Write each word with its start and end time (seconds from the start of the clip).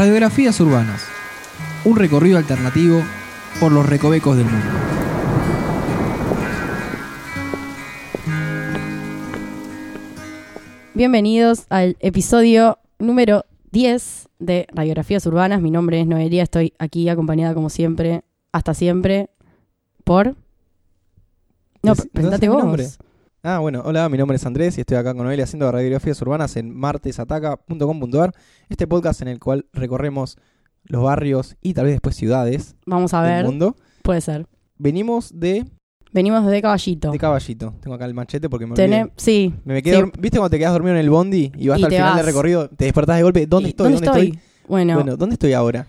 Radiografías 0.00 0.58
urbanas. 0.60 1.02
Un 1.84 1.94
recorrido 1.94 2.38
alternativo 2.38 3.02
por 3.60 3.70
los 3.70 3.86
recovecos 3.86 4.34
del 4.34 4.46
mundo. 4.46 4.66
Bienvenidos 10.94 11.66
al 11.68 11.98
episodio 12.00 12.78
número 12.98 13.44
10 13.72 14.30
de 14.38 14.66
Radiografías 14.72 15.26
Urbanas. 15.26 15.60
Mi 15.60 15.70
nombre 15.70 16.00
es 16.00 16.06
Noelia, 16.06 16.44
estoy 16.44 16.72
aquí 16.78 17.06
acompañada 17.10 17.52
como 17.52 17.68
siempre, 17.68 18.22
hasta 18.52 18.72
siempre, 18.72 19.28
por... 20.04 20.34
No, 21.82 21.94
presentate 21.94 22.46
¿no 22.46 22.54
vos. 22.54 22.98
Ah, 23.42 23.58
bueno, 23.58 23.82
hola, 23.86 24.08
mi 24.10 24.18
nombre 24.18 24.36
es 24.36 24.44
Andrés 24.44 24.76
y 24.76 24.82
estoy 24.82 24.98
acá 24.98 25.14
con 25.14 25.24
Noelia 25.24 25.44
haciendo 25.44 25.70
radiografías 25.72 26.20
urbanas 26.20 26.56
en 26.56 26.74
martesataca.com.ar, 26.76 28.34
este 28.68 28.86
podcast 28.86 29.22
en 29.22 29.28
el 29.28 29.38
cual 29.40 29.66
recorremos 29.72 30.36
los 30.84 31.02
barrios 31.02 31.56
y 31.62 31.72
tal 31.72 31.86
vez 31.86 31.94
después 31.94 32.16
ciudades 32.16 32.76
Vamos 32.84 33.14
a 33.14 33.22
del 33.22 33.32
ver, 33.36 33.44
mundo. 33.46 33.76
puede 34.02 34.20
ser. 34.20 34.46
Venimos 34.76 35.38
de, 35.38 35.64
Venimos 36.12 36.44
de 36.46 36.60
Caballito. 36.60 37.12
de 37.12 37.18
Caballito. 37.18 37.74
Tengo 37.80 37.94
acá 37.94 38.04
el 38.04 38.12
machete 38.14 38.50
porque 38.50 38.66
me 38.66 38.74
Tené- 38.74 39.02
olvidé. 39.04 39.12
Sí. 39.16 39.54
Me, 39.64 39.74
me 39.74 39.82
quedé 39.82 39.96
sí. 39.96 40.02
dorm- 40.02 40.12
¿Viste 40.18 40.36
cuando 40.38 40.50
te 40.50 40.58
quedas 40.58 40.72
dormido 40.72 40.94
en 40.94 41.00
el 41.00 41.08
bondi 41.10 41.50
y 41.56 41.68
vas 41.68 41.78
Y 41.78 41.82
hasta 41.82 41.86
el 41.86 41.90
te 41.90 41.96
final 41.96 42.08
vas. 42.10 42.16
del 42.16 42.26
recorrido, 42.26 42.68
te 42.68 42.84
despertás 42.84 43.16
de 43.16 43.22
golpe? 43.22 43.46
¿Dónde 43.46 43.68
¿Y 43.68 43.70
estoy? 43.70 43.92
¿Dónde 43.92 44.06
estoy? 44.06 44.38
Bueno, 44.68 44.94
Bueno, 44.96 45.16
¿dónde 45.16 45.34
estoy 45.34 45.52
ahora? 45.54 45.86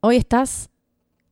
hoy 0.00 0.16
estás 0.16 0.68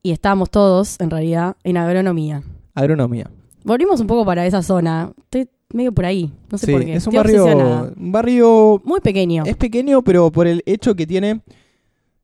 y 0.03 0.13
estamos 0.13 0.51
todos, 0.51 1.01
en 1.01 1.11
realidad, 1.11 1.57
en 1.65 1.77
agronomía. 1.77 2.43
Agronomía. 2.75 3.29
Volvimos 3.65 4.01
un 4.01 4.07
poco 4.07 4.25
para 4.25 4.47
esa 4.47 4.63
zona. 4.63 5.13
Estoy 5.25 5.49
medio 5.73 5.93
por 5.93 6.05
ahí. 6.05 6.33
No 6.51 6.59
sé 6.59 6.67
sí, 6.67 6.73
por 6.73 6.85
qué. 6.85 6.95
es 6.97 7.07
un 7.07 7.15
Estoy 7.15 7.35
barrio, 7.39 7.93
un 7.97 8.13
barrio 8.13 8.81
Muy 8.85 9.01
pequeño. 9.01 9.45
Es 9.47 9.57
pequeño, 9.57 10.03
pero 10.03 10.31
por 10.31 10.47
el 10.47 10.63
hecho 10.67 10.95
que 10.95 11.07
tiene, 11.07 11.41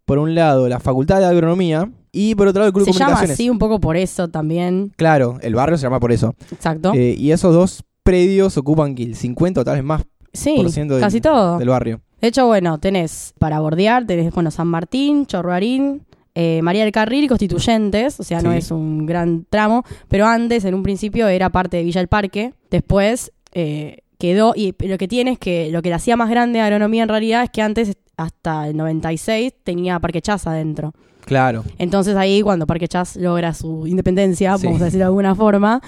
por 0.05 0.19
un 0.19 0.35
lado, 0.35 0.69
la 0.69 0.81
Facultad 0.81 1.19
de 1.21 1.27
Agronomía 1.27 1.91
y 2.13 2.35
por 2.35 2.49
otro 2.49 2.61
lado, 2.61 2.69
el 2.69 2.73
Club 2.75 2.85
Se 2.87 2.93
de 2.93 2.99
llama 2.99 3.21
así 3.21 3.49
un 3.51 3.59
poco 3.59 3.81
por 3.81 3.97
eso 3.97 4.29
también. 4.29 4.93
Claro, 4.97 5.39
el 5.43 5.55
barrio 5.55 5.77
se 5.79 5.83
llama 5.85 6.01
por 6.01 6.13
eso. 6.13 6.35
Exacto. 6.53 6.93
Eh, 6.95 7.15
y 7.19 7.31
esos 7.31 7.55
dos 7.55 7.85
predios 8.03 8.57
ocupan 8.59 8.95
el 8.99 9.15
50 9.17 9.61
o 9.61 9.65
tal 9.65 9.77
vez 9.77 9.85
más 9.85 10.03
sí, 10.33 10.55
por 10.57 10.71
ciento 10.71 10.95
del- 10.95 11.03
casi 11.03 11.21
todo. 11.21 11.59
del 11.59 11.69
barrio. 11.69 12.01
De 12.21 12.29
hecho, 12.29 12.47
bueno, 12.47 12.79
tenés 12.79 13.33
para 13.39 13.59
bordear, 13.61 14.07
tenés, 14.07 14.33
bueno, 14.33 14.51
San 14.53 14.69
Martín, 14.69 15.27
Chorrarín, 15.27 16.03
eh, 16.35 16.61
María 16.63 16.83
del 16.85 16.93
Carril 16.93 17.25
y 17.25 17.29
Constituyentes, 17.29 18.19
o 18.19 18.23
sea, 18.23 18.41
no 18.43 18.53
es 18.53 18.71
un 18.71 19.05
gran 19.07 19.45
tramo, 19.51 19.85
pero 20.09 20.27
antes, 20.27 20.65
en 20.65 20.75
un 20.75 20.83
principio, 20.83 21.29
era 21.29 21.51
parte 21.51 21.77
de 21.77 21.85
Villa 21.85 22.01
del 22.01 22.09
Parque, 22.09 22.55
después 22.71 23.33
eh, 23.53 23.99
quedó, 24.19 24.55
y 24.57 24.75
lo 24.87 24.97
que 24.99 25.09
tiene 25.09 25.33
es 25.33 25.39
que 25.39 25.71
lo 25.71 25.83
que 25.83 25.91
le 25.91 25.95
hacía 25.97 26.17
más 26.17 26.31
grande 26.31 26.61
a 26.61 26.65
agronomía 26.67 27.03
en 27.03 27.09
realidad 27.09 27.43
es 27.45 27.51
que 27.51 27.61
antes, 27.63 27.97
hasta 28.17 28.69
el 28.69 28.77
96, 28.77 29.53
tenía 29.65 29.99
Parque 30.01 30.23
Chas 30.23 30.47
adentro. 30.47 30.93
Claro. 31.25 31.65
Entonces 31.79 32.17
ahí, 32.17 32.41
cuando 32.43 32.67
Parque 32.67 32.89
Chas 32.89 33.17
logra 33.17 33.53
su 33.55 33.87
independencia, 33.87 34.57
Sí. 34.59 34.67
vamos 34.67 34.81
a 34.83 34.87
decir 34.87 34.99
de 34.99 35.05
alguna 35.05 35.35
forma, 35.35 35.81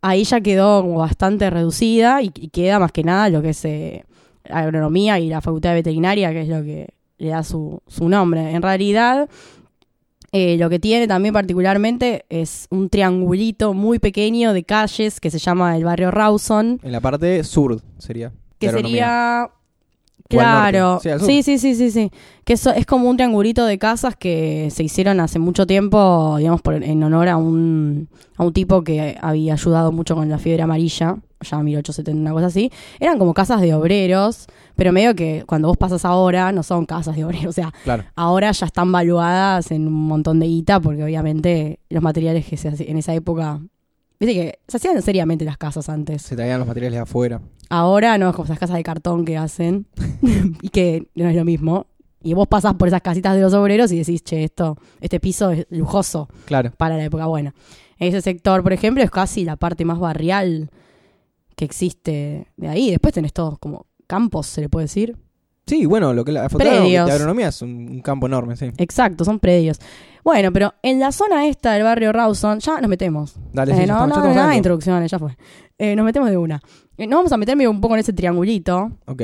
ahí 0.00 0.24
ya 0.24 0.40
quedó 0.40 0.82
como 0.82 0.98
bastante 0.98 1.50
reducida 1.50 2.22
y, 2.22 2.30
y 2.36 2.48
queda 2.48 2.78
más 2.78 2.92
que 2.92 3.02
nada 3.04 3.28
lo 3.30 3.42
que 3.42 3.50
es 3.50 3.64
eh, 3.64 4.04
agronomía 4.48 5.18
y 5.18 5.28
la 5.28 5.40
facultad 5.40 5.70
de 5.70 5.76
veterinaria, 5.76 6.30
que 6.32 6.42
es 6.42 6.48
lo 6.48 6.62
que 6.62 6.88
le 7.18 7.28
da 7.28 7.42
su, 7.42 7.80
su 7.86 8.08
nombre. 8.08 8.52
En 8.52 8.62
realidad, 8.62 9.28
eh, 10.32 10.56
lo 10.58 10.68
que 10.68 10.78
tiene 10.78 11.06
también 11.08 11.32
particularmente 11.32 12.26
es 12.28 12.66
un 12.70 12.90
triangulito 12.90 13.72
muy 13.72 13.98
pequeño 13.98 14.52
de 14.52 14.64
calles 14.64 15.20
que 15.20 15.30
se 15.30 15.38
llama 15.38 15.76
el 15.76 15.84
barrio 15.84 16.10
Rawson, 16.10 16.80
En 16.82 16.92
la 16.92 17.00
parte 17.00 17.42
sur 17.44 17.80
sería. 17.98 18.32
que 18.58 18.70
sería... 18.70 19.50
Claro, 20.28 21.00
sí, 21.00 21.42
sí, 21.42 21.58
sí, 21.58 21.74
sí, 21.74 21.90
sí. 21.90 22.10
Que 22.44 22.52
eso 22.52 22.70
es 22.70 22.84
como 22.84 23.08
un 23.08 23.16
triangulito 23.16 23.64
de 23.64 23.78
casas 23.78 24.14
que 24.14 24.68
se 24.70 24.82
hicieron 24.82 25.20
hace 25.20 25.38
mucho 25.38 25.66
tiempo, 25.66 26.36
digamos, 26.36 26.60
por, 26.60 26.74
en 26.74 27.02
honor 27.02 27.28
a 27.28 27.38
un, 27.38 28.10
a 28.36 28.44
un 28.44 28.52
tipo 28.52 28.84
que 28.84 29.16
había 29.22 29.54
ayudado 29.54 29.90
mucho 29.90 30.14
con 30.14 30.28
la 30.28 30.36
fiebre 30.36 30.62
amarilla, 30.62 31.16
ya 31.40 31.58
1870, 31.62 32.20
una 32.20 32.32
cosa 32.32 32.46
así. 32.46 32.70
Eran 33.00 33.18
como 33.18 33.34
casas 33.34 33.60
de 33.60 33.74
obreros, 33.74 34.46
pero 34.76 34.92
medio 34.92 35.14
que 35.14 35.44
cuando 35.46 35.68
vos 35.68 35.76
pasas 35.76 36.04
ahora 36.04 36.52
no 36.52 36.62
son 36.62 36.86
casas 36.86 37.16
de 37.16 37.24
obreros, 37.24 37.46
o 37.46 37.52
sea, 37.52 37.72
Claro. 37.84 38.04
ahora 38.16 38.50
ya 38.52 38.66
están 38.66 38.90
valuadas 38.92 39.70
en 39.70 39.86
un 39.86 39.94
montón 40.08 40.40
de 40.40 40.46
guita, 40.46 40.80
porque 40.80 41.02
obviamente 41.04 41.80
los 41.90 42.02
materiales 42.02 42.46
que 42.46 42.56
se 42.56 42.68
hacían 42.68 42.90
en 42.90 42.98
esa 42.98 43.14
época, 43.14 43.60
viste 44.20 44.34
que 44.34 44.58
se 44.68 44.76
hacían 44.78 45.00
seriamente 45.02 45.44
las 45.44 45.58
casas 45.58 45.88
antes. 45.88 46.22
Se 46.22 46.36
traían 46.36 46.58
los 46.58 46.68
materiales 46.68 46.96
de 46.96 47.02
afuera. 47.02 47.40
Ahora 47.70 48.16
no 48.18 48.30
es 48.30 48.34
como 48.34 48.46
esas 48.46 48.58
casas 48.58 48.76
de 48.76 48.82
cartón 48.82 49.24
que 49.24 49.36
hacen 49.36 49.86
y 50.62 50.68
que 50.70 51.08
no 51.14 51.28
es 51.28 51.36
lo 51.36 51.44
mismo. 51.44 51.86
Y 52.20 52.34
vos 52.34 52.48
pasás 52.48 52.74
por 52.74 52.88
esas 52.88 53.00
casitas 53.02 53.36
de 53.36 53.42
los 53.42 53.54
obreros 53.54 53.92
y 53.92 53.98
decís, 53.98 54.24
che, 54.24 54.42
esto, 54.42 54.76
este 55.00 55.20
piso 55.20 55.50
es 55.50 55.66
lujoso 55.70 56.28
Claro. 56.46 56.72
para 56.76 56.96
la 56.96 57.04
época 57.04 57.26
buena. 57.26 57.54
Ese 58.00 58.20
sector, 58.22 58.62
por 58.64 58.72
ejemplo, 58.72 59.02
es 59.04 59.10
casi 59.10 59.44
la 59.44 59.54
parte 59.56 59.84
más 59.84 59.98
barrial 60.00 60.70
que 61.58 61.64
existe 61.64 62.46
de 62.56 62.68
ahí. 62.68 62.90
Después 62.90 63.12
tenés 63.12 63.32
todos 63.32 63.58
como 63.58 63.86
campos, 64.06 64.46
se 64.46 64.60
le 64.60 64.68
puede 64.68 64.84
decir. 64.84 65.16
Sí, 65.66 65.84
bueno, 65.84 66.14
lo 66.14 66.24
que 66.24 66.32
la 66.32 66.48
de 66.48 66.96
Agronomía 66.98 67.48
es 67.48 67.60
un, 67.60 67.70
un 67.90 68.00
campo 68.00 68.26
enorme, 68.26 68.56
sí. 68.56 68.70
Exacto, 68.78 69.24
son 69.24 69.38
predios. 69.40 69.78
Bueno, 70.24 70.50
pero 70.52 70.72
en 70.82 70.98
la 71.00 71.12
zona 71.12 71.46
esta 71.46 71.72
del 71.72 71.82
barrio 71.82 72.12
Rawson, 72.12 72.60
ya 72.60 72.80
nos 72.80 72.88
metemos. 72.88 73.34
Dale, 73.52 73.72
Eh, 73.72 73.74
sí, 73.74 73.80
ya 73.86 73.86
no, 73.88 74.04
estamos- 74.04 74.14
ya 74.16 74.20
no, 74.20 74.24
de 74.34 74.38
adentro. 74.40 74.56
introducciones, 74.56 75.10
ya 75.10 75.18
fue. 75.18 75.36
Eh, 75.76 75.94
nos 75.96 76.04
metemos 76.06 76.30
de 76.30 76.36
una. 76.38 76.62
Eh, 76.96 77.06
nos 77.06 77.18
vamos 77.18 77.32
a 77.32 77.36
meter 77.36 77.54
medio 77.56 77.70
un 77.70 77.80
poco 77.82 77.94
en 77.94 78.00
ese 78.00 78.12
triangulito. 78.12 78.92
Ok. 79.06 79.22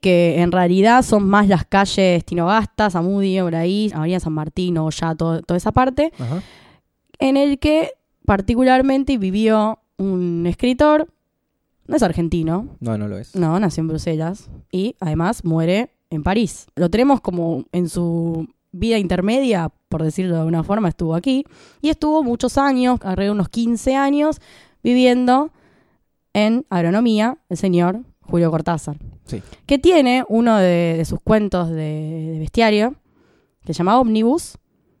que 0.00 0.40
en 0.40 0.52
realidad 0.52 1.02
son 1.02 1.28
más 1.28 1.48
las 1.48 1.64
calles 1.66 2.24
Tinogasta, 2.24 2.88
Zamudio, 2.90 3.44
por 3.44 3.56
ahí, 3.56 3.90
Avenida 3.92 4.20
San 4.20 4.32
Martín, 4.32 4.76
ya 4.90 5.14
todo, 5.16 5.42
toda 5.42 5.58
esa 5.58 5.72
parte, 5.72 6.12
Ajá. 6.18 6.40
en 7.18 7.36
el 7.36 7.58
que 7.58 7.90
particularmente 8.24 9.18
vivió 9.18 9.80
un 9.98 10.46
escritor, 10.46 11.08
no 11.90 11.96
es 11.96 12.02
argentino, 12.02 12.68
No, 12.80 12.96
no 12.96 13.08
lo 13.08 13.18
es. 13.18 13.34
no, 13.36 13.58
nació 13.60 13.82
en 13.82 13.88
Bruselas 13.88 14.48
y 14.72 14.96
además 15.00 15.44
muere 15.44 15.90
en 16.10 16.22
París. 16.22 16.66
Lo 16.76 16.88
tenemos 16.90 17.20
como 17.20 17.64
en 17.72 17.88
su 17.88 18.48
vida 18.72 18.98
intermedia, 18.98 19.70
por 19.88 20.02
decirlo 20.02 20.34
de 20.34 20.40
alguna 20.40 20.62
forma, 20.62 20.88
estuvo 20.88 21.14
aquí 21.14 21.44
y 21.82 21.88
estuvo 21.90 22.22
muchos 22.22 22.56
años, 22.58 22.98
alrededor 23.02 23.34
de 23.34 23.40
unos 23.40 23.48
15 23.48 23.96
años, 23.96 24.40
viviendo 24.82 25.50
en 26.32 26.64
agronomía, 26.70 27.38
el 27.48 27.56
señor 27.56 28.00
Julio 28.20 28.50
Cortázar. 28.50 28.96
Sí. 29.24 29.42
Que 29.66 29.78
tiene 29.78 30.24
uno 30.28 30.56
de, 30.56 30.94
de 30.96 31.04
sus 31.04 31.20
cuentos 31.20 31.68
de, 31.70 31.74
de 32.32 32.38
bestiario, 32.38 32.94
que 33.64 33.74
se 33.74 33.78
llama 33.78 33.98
Omnibus, 33.98 34.56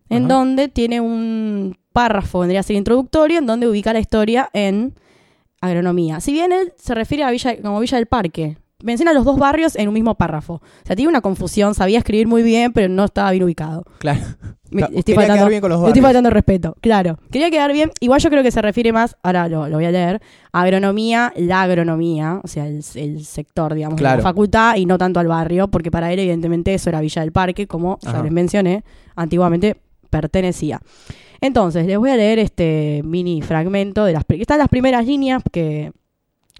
en 0.08 0.24
Ajá. 0.26 0.34
donde 0.34 0.68
tiene 0.68 1.00
un 1.00 1.78
párrafo, 1.92 2.40
vendría 2.40 2.60
a 2.60 2.64
ser 2.64 2.76
introductorio, 2.76 3.38
en 3.38 3.46
donde 3.46 3.68
ubica 3.68 3.92
la 3.92 4.00
historia 4.00 4.50
en 4.52 4.94
agronomía. 5.60 6.20
Si 6.20 6.32
bien 6.32 6.52
él 6.52 6.72
se 6.76 6.94
refiere 6.94 7.24
a 7.24 7.30
Villa, 7.30 7.60
como 7.62 7.80
Villa 7.80 7.96
del 7.98 8.06
Parque, 8.06 8.56
menciona 8.82 9.12
los 9.12 9.24
dos 9.26 9.38
barrios 9.38 9.76
en 9.76 9.88
un 9.88 9.94
mismo 9.94 10.14
párrafo. 10.14 10.54
O 10.54 10.62
sea, 10.86 10.96
tiene 10.96 11.10
una 11.10 11.20
confusión, 11.20 11.74
sabía 11.74 11.98
escribir 11.98 12.26
muy 12.26 12.42
bien, 12.42 12.72
pero 12.72 12.88
no 12.88 13.04
estaba 13.04 13.30
bien 13.30 13.44
ubicado. 13.44 13.84
Claro. 13.98 14.20
Me- 14.70 14.82
estoy 14.94 15.14
faltando, 15.14 15.48
bien 15.48 15.60
con 15.60 15.68
los 15.68 15.80
le 15.80 15.88
estoy 15.88 16.00
barrios. 16.00 16.04
faltando 16.06 16.28
el 16.28 16.32
respeto, 16.34 16.76
claro. 16.80 17.18
Quería 17.32 17.50
quedar 17.50 17.72
bien. 17.72 17.90
Igual 17.98 18.20
yo 18.20 18.30
creo 18.30 18.42
que 18.44 18.52
se 18.52 18.62
refiere 18.62 18.92
más, 18.92 19.16
ahora 19.24 19.48
lo, 19.48 19.68
lo 19.68 19.76
voy 19.78 19.84
a 19.84 19.90
leer, 19.90 20.22
a 20.52 20.60
agronomía, 20.62 21.32
la 21.36 21.62
agronomía, 21.62 22.40
o 22.44 22.46
sea, 22.46 22.68
el, 22.68 22.80
el 22.94 23.24
sector, 23.24 23.74
digamos, 23.74 23.96
de 23.96 24.04
la 24.04 24.18
facultad 24.20 24.76
y 24.76 24.86
no 24.86 24.96
tanto 24.96 25.18
al 25.18 25.26
barrio, 25.26 25.66
porque 25.68 25.90
para 25.90 26.12
él, 26.12 26.20
evidentemente, 26.20 26.72
eso 26.72 26.88
era 26.88 27.00
Villa 27.00 27.20
del 27.22 27.32
Parque, 27.32 27.66
como 27.66 27.98
ya 28.00 28.22
les 28.22 28.30
mencioné, 28.30 28.84
antiguamente 29.16 29.76
pertenecía. 30.08 30.80
Entonces, 31.40 31.86
les 31.86 31.98
voy 31.98 32.10
a 32.10 32.16
leer 32.16 32.38
este 32.38 33.02
mini 33.04 33.40
fragmento 33.42 34.04
de 34.04 34.12
las. 34.12 34.24
Están 34.28 34.58
las 34.58 34.68
primeras 34.68 35.06
líneas 35.06 35.42
que. 35.52 35.92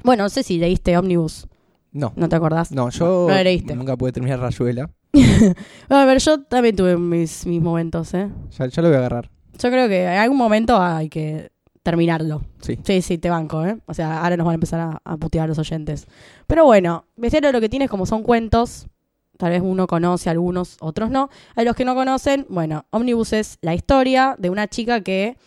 Bueno, 0.02 0.22
no 0.24 0.28
sé 0.30 0.42
si 0.42 0.58
leíste 0.58 0.96
Omnibus, 0.96 1.46
No. 1.92 2.12
¿no 2.16 2.28
te 2.28 2.36
acordás? 2.36 2.72
No, 2.72 2.88
yo 2.90 3.26
No 3.28 3.42
leíste. 3.42 3.74
nunca 3.76 3.96
pude 3.96 4.12
terminar 4.12 4.40
Rayuela. 4.40 4.90
A 5.90 6.04
ver, 6.06 6.18
yo 6.18 6.42
también 6.44 6.74
tuve 6.76 6.96
mis, 6.96 7.44
mis 7.46 7.60
momentos, 7.60 8.14
¿eh? 8.14 8.28
Ya, 8.58 8.66
ya 8.66 8.82
lo 8.82 8.88
voy 8.88 8.96
a 8.96 8.98
agarrar. 9.00 9.30
Yo 9.58 9.70
creo 9.70 9.88
que 9.88 10.04
en 10.04 10.18
algún 10.18 10.38
momento 10.38 10.80
hay 10.80 11.08
que 11.10 11.50
terminarlo. 11.82 12.42
Sí. 12.60 12.78
Sí, 12.84 13.02
sí, 13.02 13.18
te 13.18 13.28
banco, 13.28 13.64
¿eh? 13.66 13.76
O 13.86 13.92
sea, 13.94 14.22
ahora 14.22 14.36
nos 14.38 14.46
van 14.46 14.52
a 14.52 14.54
empezar 14.54 14.80
a, 14.80 15.00
a 15.04 15.16
putear 15.18 15.48
los 15.48 15.58
oyentes. 15.58 16.06
Pero 16.46 16.64
bueno, 16.64 17.04
Bestiario 17.16 17.52
lo 17.52 17.60
que 17.60 17.68
tiene 17.68 17.84
es 17.86 17.90
como 17.90 18.06
son 18.06 18.22
cuentos. 18.22 18.86
Tal 19.40 19.50
vez 19.52 19.62
uno 19.64 19.86
conoce 19.86 20.28
algunos, 20.28 20.76
otros 20.80 21.08
no. 21.10 21.30
A 21.56 21.64
los 21.64 21.74
que 21.74 21.86
no 21.86 21.94
conocen, 21.94 22.44
bueno, 22.50 22.84
Omnibus 22.90 23.32
es 23.32 23.56
la 23.62 23.74
historia 23.74 24.36
de 24.38 24.50
una 24.50 24.68
chica 24.68 25.00
que 25.00 25.38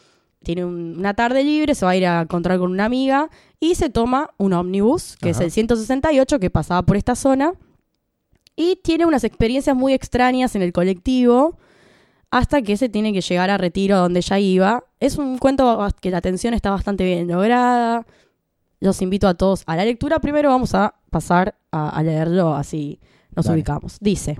tiene 0.43 0.65
un- 0.65 0.95
una 0.97 1.13
tarde 1.13 1.43
libre, 1.43 1.75
se 1.75 1.85
va 1.85 1.91
a 1.91 1.95
ir 1.95 2.07
a 2.07 2.21
encontrar 2.21 2.57
con 2.57 2.71
una 2.71 2.85
amiga 2.85 3.29
y 3.59 3.75
se 3.75 3.91
toma 3.91 4.31
un 4.37 4.53
ómnibus, 4.53 5.15
que 5.17 5.29
Ajá. 5.29 5.39
es 5.39 5.45
el 5.45 5.51
168, 5.51 6.39
que 6.39 6.49
pasaba 6.49 6.81
por 6.81 6.97
esta 6.97 7.15
zona. 7.15 7.53
Y 8.55 8.77
tiene 8.77 9.05
unas 9.05 9.23
experiencias 9.23 9.75
muy 9.75 9.93
extrañas 9.93 10.55
en 10.55 10.63
el 10.63 10.73
colectivo 10.73 11.57
hasta 12.31 12.63
que 12.63 12.77
se 12.77 12.89
tiene 12.89 13.13
que 13.13 13.21
llegar 13.21 13.51
a 13.51 13.59
Retiro, 13.59 13.99
donde 13.99 14.21
ella 14.21 14.39
iba. 14.39 14.83
Es 14.99 15.19
un 15.19 15.37
cuento 15.37 15.87
que 16.01 16.09
la 16.09 16.19
tensión 16.19 16.55
está 16.55 16.71
bastante 16.71 17.03
bien 17.05 17.27
lograda. 17.27 18.07
Los 18.79 19.03
invito 19.03 19.27
a 19.27 19.35
todos 19.35 19.61
a 19.67 19.75
la 19.75 19.85
lectura. 19.85 20.19
Primero 20.19 20.49
vamos 20.49 20.73
a 20.73 20.95
pasar 21.11 21.55
a, 21.71 21.89
a 21.89 22.01
leerlo 22.03 22.55
así 22.55 22.99
nos 23.35 23.45
Dale. 23.45 23.57
ubicamos. 23.57 23.97
Dice, 24.00 24.38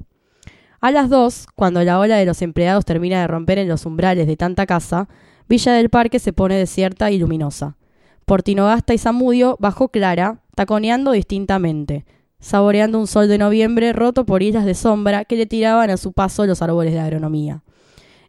A 0.81 0.92
las 0.92 1.10
2, 1.10 1.48
cuando 1.56 1.84
la 1.84 2.00
ola 2.00 2.18
de 2.18 2.25
los 2.25 2.42
empleados 2.42 2.86
termina 2.86 3.22
de 3.22 3.28
romper 3.28 3.57
en 3.57 3.68
los 3.68 3.86
umbrales 3.86 4.28
de 4.28 4.38
tanta 4.38 4.66
casa, 4.66 5.07
Villa 5.48 5.74
del 5.74 5.90
Parque 5.90 6.19
se 6.19 6.34
pone 6.34 6.56
desierta 6.56 7.12
y 7.12 7.19
luminosa. 7.19 7.78
Por 8.25 8.44
Tinogasta 8.44 8.94
y 8.94 8.98
Zamudio 8.98 9.57
bajó 9.60 9.90
Clara, 9.90 10.42
taconeando 10.56 11.12
distintamente, 11.12 12.06
saboreando 12.40 13.00
un 13.00 13.07
sol 13.07 13.28
de 13.28 13.38
noviembre 13.38 13.94
roto 13.94 14.25
por 14.25 14.44
islas 14.44 14.66
de 14.66 14.75
sombra 14.75 15.25
que 15.25 15.36
le 15.36 15.46
tiraban 15.46 15.89
a 15.89 15.98
su 15.98 16.13
paso 16.13 16.46
los 16.46 16.62
árboles 16.62 16.94
de 16.94 17.00
agronomía. 17.00 17.63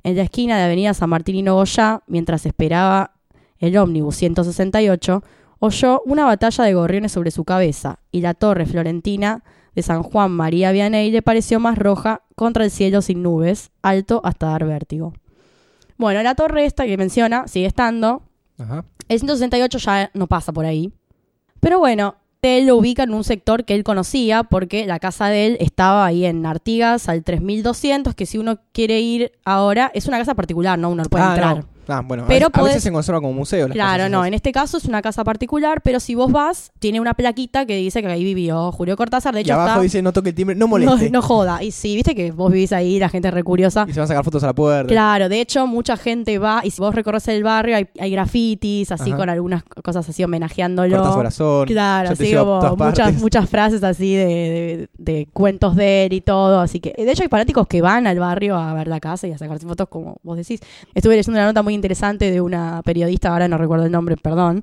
En 0.02 0.16
la 0.16 0.22
esquina 0.22 0.58
de 0.58 0.64
Avenida 0.64 0.94
San 0.94 1.10
Martín 1.10 1.36
y 1.36 1.42
Nogoyá, 1.42 2.02
mientras 2.06 2.44
esperaba 2.44 3.12
el 3.58 3.76
ómnibus 3.76 4.16
168, 4.16 5.22
oyó 5.60 6.02
una 6.04 6.24
batalla 6.24 6.64
de 6.64 6.74
gorriones 6.74 7.12
sobre 7.12 7.30
su 7.30 7.44
cabeza 7.44 8.00
y 8.10 8.20
la 8.20 8.34
torre 8.34 8.66
florentina 8.66 9.44
de 9.74 9.82
San 9.82 10.02
Juan 10.02 10.30
María 10.32 10.72
Vianney 10.72 11.10
le 11.10 11.22
pareció 11.22 11.60
más 11.60 11.76
roja 11.78 12.22
contra 12.36 12.64
el 12.64 12.70
cielo 12.70 13.02
sin 13.02 13.22
nubes, 13.22 13.70
alto 13.82 14.20
hasta 14.24 14.46
dar 14.48 14.64
vértigo. 14.64 15.12
Bueno, 15.96 16.22
la 16.22 16.34
torre 16.34 16.64
esta 16.64 16.86
que 16.86 16.96
menciona 16.96 17.46
sigue 17.48 17.66
estando. 17.66 18.22
Ajá. 18.58 18.84
El 19.08 19.18
168 19.18 19.78
ya 19.78 20.10
no 20.14 20.26
pasa 20.26 20.52
por 20.52 20.64
ahí. 20.64 20.92
Pero 21.60 21.78
bueno, 21.78 22.16
él 22.42 22.66
lo 22.66 22.76
ubica 22.76 23.04
en 23.04 23.14
un 23.14 23.24
sector 23.24 23.64
que 23.64 23.74
él 23.74 23.84
conocía 23.84 24.42
porque 24.44 24.86
la 24.86 24.98
casa 24.98 25.28
de 25.28 25.46
él 25.46 25.56
estaba 25.60 26.04
ahí 26.04 26.26
en 26.26 26.44
Artigas 26.44 27.08
al 27.08 27.24
3200, 27.24 28.14
que 28.14 28.26
si 28.26 28.36
uno 28.38 28.58
quiere 28.72 29.00
ir 29.00 29.32
ahora, 29.44 29.90
es 29.94 30.06
una 30.06 30.18
casa 30.18 30.34
particular, 30.34 30.78
no 30.78 30.90
uno 30.90 31.04
puede 31.04 31.24
Ah, 31.24 31.30
entrar. 31.30 31.56
no. 31.58 31.64
Ah, 31.88 32.02
bueno, 32.04 32.24
Pero 32.26 32.46
a, 32.46 32.48
veces- 32.48 32.58
a 32.58 32.60
podés- 32.62 32.64
veces 32.68 32.82
se 32.84 32.92
conserva 32.92 33.20
como 33.20 33.32
museo. 33.32 33.68
las 33.68 33.74
Claro, 33.74 34.08
no, 34.08 34.24
en 34.24 34.34
este 34.34 34.52
caso 34.52 34.76
es 34.78 34.84
una 34.84 35.02
casa 35.02 35.24
particular, 35.24 35.80
pero 35.82 36.00
si 36.00 36.14
vos 36.14 36.30
vas, 36.32 36.72
tiene 36.78 37.00
una 37.00 37.14
plaquita 37.14 37.66
que 37.66 37.76
dice 37.76 38.00
que 38.02 38.08
ahí 38.08 38.24
vivió 38.24 38.72
Julio 38.72 38.96
Cortázar, 38.96 39.34
de 39.34 39.40
Y 39.40 39.42
hecho 39.44 39.54
abajo 39.54 39.68
está... 39.70 39.80
dice 39.82 40.02
no 40.02 40.12
toque 40.12 40.30
el 40.30 40.34
timbre, 40.34 40.56
no 40.56 40.66
moleste. 40.68 41.10
no 41.10 41.22
joda. 41.22 41.62
Y 41.62 41.70
sí, 41.70 41.94
viste 41.94 42.14
que 42.14 42.32
vos 42.32 42.50
vivís 42.52 42.72
ahí, 42.72 42.98
la 42.98 43.08
gente 43.08 43.28
es 43.28 43.34
recuriosa. 43.34 43.86
Y 43.88 43.92
se 43.92 44.00
van 44.00 44.04
a 44.04 44.08
sacar 44.08 44.24
fotos 44.24 44.42
a 44.44 44.46
la 44.48 44.52
puerta. 44.54 44.88
Claro, 44.88 45.28
de 45.28 45.40
hecho, 45.40 45.66
mucha 45.66 45.96
gente 45.96 46.38
va, 46.38 46.60
y 46.64 46.70
si 46.70 46.80
vos 46.80 46.94
recorres 46.94 47.26
el 47.28 47.42
barrio, 47.42 47.76
hay, 47.76 47.86
hay 47.98 48.10
grafitis, 48.10 48.90
así 48.92 49.10
Ajá. 49.10 49.18
con 49.18 49.28
algunas 49.30 49.62
cosas 49.84 50.08
así 50.08 50.22
homenajeándolo. 50.24 51.14
Corazón. 51.14 51.66
Claro, 51.66 52.10
así 52.10 52.34
como 52.34 52.76
muchas, 52.76 53.14
muchas 53.14 53.48
frases 53.48 53.82
así 53.82 54.14
de, 54.14 54.24
de- 54.24 54.88
de 54.98 55.28
cuentos 55.32 55.76
de 55.76 56.06
él 56.06 56.12
y 56.12 56.20
todo. 56.20 56.60
Así 56.60 56.80
que, 56.80 56.92
de 56.96 57.10
hecho, 57.10 57.22
hay 57.22 57.28
fanáticos 57.28 57.66
que 57.66 57.82
van 57.82 58.06
al 58.06 58.18
barrio 58.18 58.56
a 58.56 58.72
ver 58.74 58.88
la 58.88 59.00
casa 59.00 59.26
y 59.26 59.32
a 59.32 59.38
sacarse 59.38 59.66
fotos, 59.66 59.88
como 59.88 60.16
vos 60.22 60.36
decís. 60.36 60.60
Estuve 60.94 61.16
leyendo 61.16 61.38
una 61.38 61.46
nota 61.46 61.62
muy 61.62 61.73
interesante 61.74 62.30
de 62.30 62.40
una 62.40 62.80
periodista, 62.84 63.30
ahora 63.30 63.48
no 63.48 63.58
recuerdo 63.58 63.84
el 63.86 63.92
nombre, 63.92 64.16
perdón, 64.16 64.62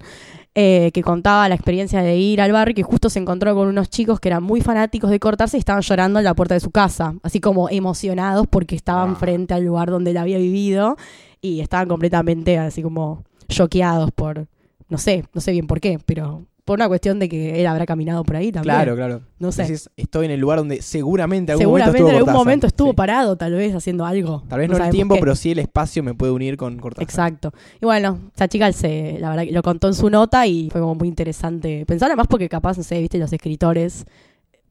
eh, 0.55 0.91
que 0.93 1.01
contaba 1.01 1.47
la 1.47 1.55
experiencia 1.55 2.01
de 2.01 2.17
ir 2.17 2.41
al 2.41 2.51
barrio 2.51 2.71
y 2.71 2.75
que 2.75 2.83
justo 2.83 3.09
se 3.09 3.19
encontró 3.19 3.55
con 3.55 3.67
unos 3.67 3.89
chicos 3.89 4.19
que 4.19 4.29
eran 4.29 4.43
muy 4.43 4.59
fanáticos 4.61 5.09
de 5.09 5.19
cortarse 5.19 5.57
y 5.57 5.59
estaban 5.59 5.81
llorando 5.81 6.19
en 6.19 6.25
la 6.25 6.33
puerta 6.33 6.53
de 6.55 6.59
su 6.59 6.71
casa, 6.71 7.15
así 7.23 7.39
como 7.39 7.69
emocionados 7.69 8.47
porque 8.49 8.75
estaban 8.75 9.11
Ah. 9.11 9.15
frente 9.15 9.53
al 9.53 9.63
lugar 9.63 9.89
donde 9.89 10.11
él 10.11 10.17
había 10.17 10.37
vivido 10.39 10.97
y 11.41 11.61
estaban 11.61 11.87
completamente 11.87 12.57
así 12.57 12.81
como 12.83 13.23
choqueados 13.47 14.11
por, 14.11 14.47
no 14.89 14.97
sé, 14.97 15.23
no 15.33 15.39
sé 15.41 15.51
bien 15.53 15.67
por 15.67 15.79
qué, 15.79 15.99
pero 16.05 16.43
por 16.65 16.77
una 16.77 16.87
cuestión 16.87 17.19
de 17.19 17.27
que 17.27 17.59
él 17.59 17.67
habrá 17.67 17.85
caminado 17.85 18.23
por 18.23 18.35
ahí 18.35 18.51
también. 18.51 18.75
Claro, 18.75 18.95
claro. 18.95 19.21
No 19.39 19.51
sé. 19.51 19.63
Decís, 19.63 19.89
estoy 19.97 20.25
en 20.25 20.31
el 20.31 20.39
lugar 20.39 20.59
donde 20.59 20.81
seguramente 20.81 21.51
algún 21.51 21.63
Seguramente 21.63 21.99
momento 21.99 22.09
en 22.09 22.15
estuvo 22.15 22.17
algún 22.17 22.25
Cortázar. 22.27 22.45
momento 22.45 22.67
estuvo 22.67 22.89
Sí. 22.91 22.95
parado, 22.95 23.35
tal 23.35 23.53
vez, 23.53 23.75
haciendo 23.75 24.05
algo. 24.05 24.43
Tal 24.47 24.59
vez 24.59 24.69
no, 24.69 24.77
el 24.77 24.89
tiempo, 24.91 25.15
qué. 25.15 25.19
pero 25.21 25.35
sí 25.35 25.51
el 25.51 25.59
espacio 25.59 26.03
me 26.03 26.13
puede 26.13 26.31
unir 26.31 26.57
con 26.57 26.77
Cortázar. 26.77 27.03
Exacto. 27.03 27.51
Y 27.81 27.85
bueno, 27.85 28.19
esa 28.35 28.47
chica 28.47 28.71
se, 28.71 29.17
la 29.19 29.29
verdad 29.29 29.45
lo 29.51 29.63
contó 29.63 29.87
en 29.87 29.93
su 29.95 30.09
nota 30.09 30.45
y 30.47 30.69
fue 30.69 30.81
como 30.81 30.95
muy 30.95 31.07
interesante. 31.07 31.85
Pensar 31.85 32.15
más 32.15 32.27
porque 32.27 32.47
capaz, 32.47 32.77
no 32.77 32.83
sé, 32.83 32.99
viste, 32.99 33.17
los 33.17 33.33
escritores, 33.33 34.05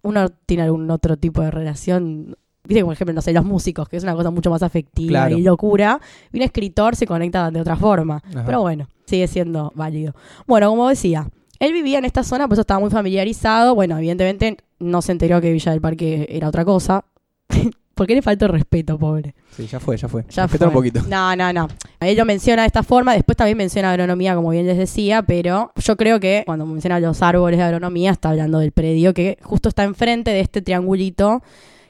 uno 0.03 0.29
tiene 0.47 0.63
algún 0.63 0.91
otro 0.91 1.17
tipo 1.17 1.43
de 1.43 1.51
relación. 1.51 2.37
Viste, 2.65 2.85
por 2.85 2.93
ejemplo, 2.93 3.15
no 3.15 3.23
sé, 3.23 3.33
los 3.33 3.45
músicos, 3.45 3.89
que 3.89 3.97
es 3.97 4.03
una 4.05 4.15
cosa 4.15 4.31
mucho 4.31 4.51
más 4.51 4.63
afectiva 4.63 5.21
Claro. 5.27 5.37
y 5.39 5.43
locura. 5.43 5.99
Y 6.33 6.37
un 6.37 6.43
escritor 6.43 6.95
se 6.95 7.07
conecta 7.07 7.51
de 7.51 7.61
otra 7.61 7.75
forma. 7.77 8.23
Ajá. 8.31 8.45
Pero 8.47 8.61
bueno, 8.61 8.87
sigue 9.07 9.27
siendo 9.27 9.73
válido. 9.75 10.15
Bueno, 10.47 10.69
como 10.71 10.89
decía, 10.89 11.27
él 11.61 11.73
vivía 11.73 11.99
en 11.99 12.05
esta 12.05 12.25
zona, 12.25 12.49
por 12.49 12.55
eso 12.55 12.63
estaba 12.63 12.81
muy 12.81 12.91
familiarizado. 12.91 13.75
Bueno, 13.77 13.97
evidentemente 13.99 14.57
no 14.81 15.03
se 15.03 15.13
enteró 15.13 15.41
que 15.41 15.53
Villa 15.53 15.71
del 15.73 15.81
Parque 15.81 16.27
era 16.29 16.49
otra 16.49 16.65
cosa. 16.65 17.05
¿Por 17.95 18.07
qué 18.07 18.15
le 18.15 18.23
falta 18.23 18.47
el 18.47 18.53
respeto, 18.53 18.99
pobre? 18.99 19.35
Sí, 19.55 19.67
ya 19.67 19.79
fue, 19.79 19.95
ya 19.99 20.09
fue. 20.09 20.25
Ya 20.31 20.45
Respetá 20.45 20.67
un 20.69 20.73
fue. 20.73 20.81
poquito. 20.91 21.07
No, 21.07 21.37
no, 21.37 21.53
no. 21.53 21.69
Él 22.01 22.17
lo 22.17 22.25
menciona 22.25 22.63
de 22.63 22.67
esta 22.67 22.83
forma, 22.83 23.13
después 23.13 23.37
también 23.37 23.59
menciona 23.59 23.91
agronomía, 23.91 24.35
como 24.35 24.51
bien 24.51 24.67
les 24.67 24.79
decía, 24.79 25.23
pero 25.23 25.71
yo 25.77 25.97
creo 25.99 26.19
que 26.19 26.45
cuando 26.47 26.65
menciona 26.65 26.99
los 26.99 27.21
árboles 27.21 27.59
de 27.59 27.65
agronomía 27.65 28.11
está 28.13 28.31
hablando 28.31 28.59
del 28.59 28.73
predio 28.73 29.13
que 29.13 29.37
justo 29.43 29.69
está 29.69 29.85
enfrente 29.85 30.31
de 30.31 30.41
este 30.41 30.63
triangulito 30.63 31.43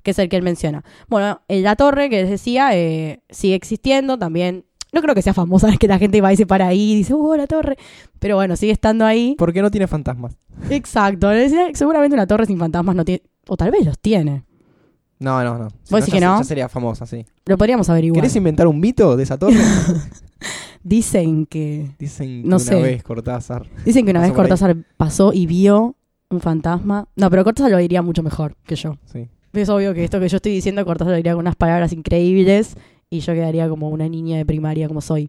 que 0.02 0.10
es 0.10 0.18
el 0.18 0.28
que 0.28 0.36
él 0.36 0.42
menciona. 0.42 0.82
Bueno, 1.08 1.42
en 1.46 1.62
la 1.62 1.76
torre 1.76 2.10
que 2.10 2.22
les 2.22 2.30
decía 2.30 2.70
eh, 2.74 3.20
sigue 3.30 3.54
existiendo 3.54 4.18
también. 4.18 4.64
No 4.92 5.02
creo 5.02 5.14
que 5.14 5.22
sea 5.22 5.34
famosa, 5.34 5.68
es 5.72 5.78
que 5.78 5.88
la 5.88 5.98
gente 5.98 6.20
va 6.20 6.32
y 6.32 6.36
se 6.36 6.46
para 6.46 6.68
ahí 6.68 6.92
y 6.92 6.96
dice, 6.96 7.14
¡uh, 7.14 7.34
la 7.34 7.46
torre! 7.46 7.76
Pero 8.18 8.36
bueno, 8.36 8.56
sigue 8.56 8.72
estando 8.72 9.04
ahí. 9.04 9.34
Porque 9.38 9.62
no 9.62 9.70
tiene 9.70 9.86
fantasmas. 9.86 10.36
Exacto. 10.68 11.28
Seguramente 11.74 12.14
una 12.14 12.26
torre 12.26 12.46
sin 12.46 12.58
fantasmas 12.58 12.96
no 12.96 13.04
tiene, 13.04 13.22
o 13.48 13.56
tal 13.56 13.70
vez 13.70 13.84
los 13.84 13.98
tiene. 13.98 14.44
No, 15.18 15.44
no, 15.44 15.58
no. 15.58 15.68
Si 15.82 15.92
¿Vos 15.92 15.92
no, 15.92 15.96
decís 15.98 16.14
ya 16.14 16.18
que 16.18 16.24
no? 16.24 16.38
Ya 16.38 16.44
sería 16.44 16.68
famosa, 16.68 17.06
sí. 17.06 17.26
Lo 17.44 17.58
podríamos 17.58 17.90
averiguar. 17.90 18.16
¿Querés 18.16 18.36
inventar 18.36 18.66
un 18.66 18.80
mito 18.80 19.16
de 19.16 19.22
esa 19.22 19.38
torre? 19.38 19.56
Dicen 20.82 21.44
que 21.44 21.90
Dicen 21.98 22.42
No 22.42 22.56
que 22.56 22.62
una 22.62 22.76
sé. 22.76 22.82
vez 22.82 23.02
Cortázar. 23.02 23.66
Dicen 23.84 24.04
que 24.06 24.12
una 24.12 24.20
vez. 24.22 24.32
Cortázar 24.32 24.76
pasó 24.96 25.32
y 25.34 25.46
vio 25.46 25.96
un 26.30 26.40
fantasma. 26.40 27.06
No, 27.16 27.28
pero 27.28 27.44
Cortázar 27.44 27.70
lo 27.70 27.76
diría 27.76 28.00
mucho 28.00 28.22
mejor 28.22 28.56
que 28.64 28.76
yo. 28.76 28.96
Sí. 29.12 29.28
Es 29.52 29.68
obvio 29.68 29.92
que 29.92 30.04
esto 30.04 30.20
que 30.20 30.28
yo 30.28 30.36
estoy 30.36 30.52
diciendo, 30.52 30.84
Cortázar 30.86 31.10
lo 31.10 31.16
diría 31.16 31.32
con 31.34 31.40
unas 31.40 31.56
palabras 31.56 31.92
increíbles 31.92 32.76
y 33.10 33.20
yo 33.20 33.34
quedaría 33.34 33.68
como 33.68 33.88
una 33.88 34.08
niña 34.08 34.38
de 34.38 34.46
primaria 34.46 34.86
como 34.88 35.00
soy. 35.00 35.28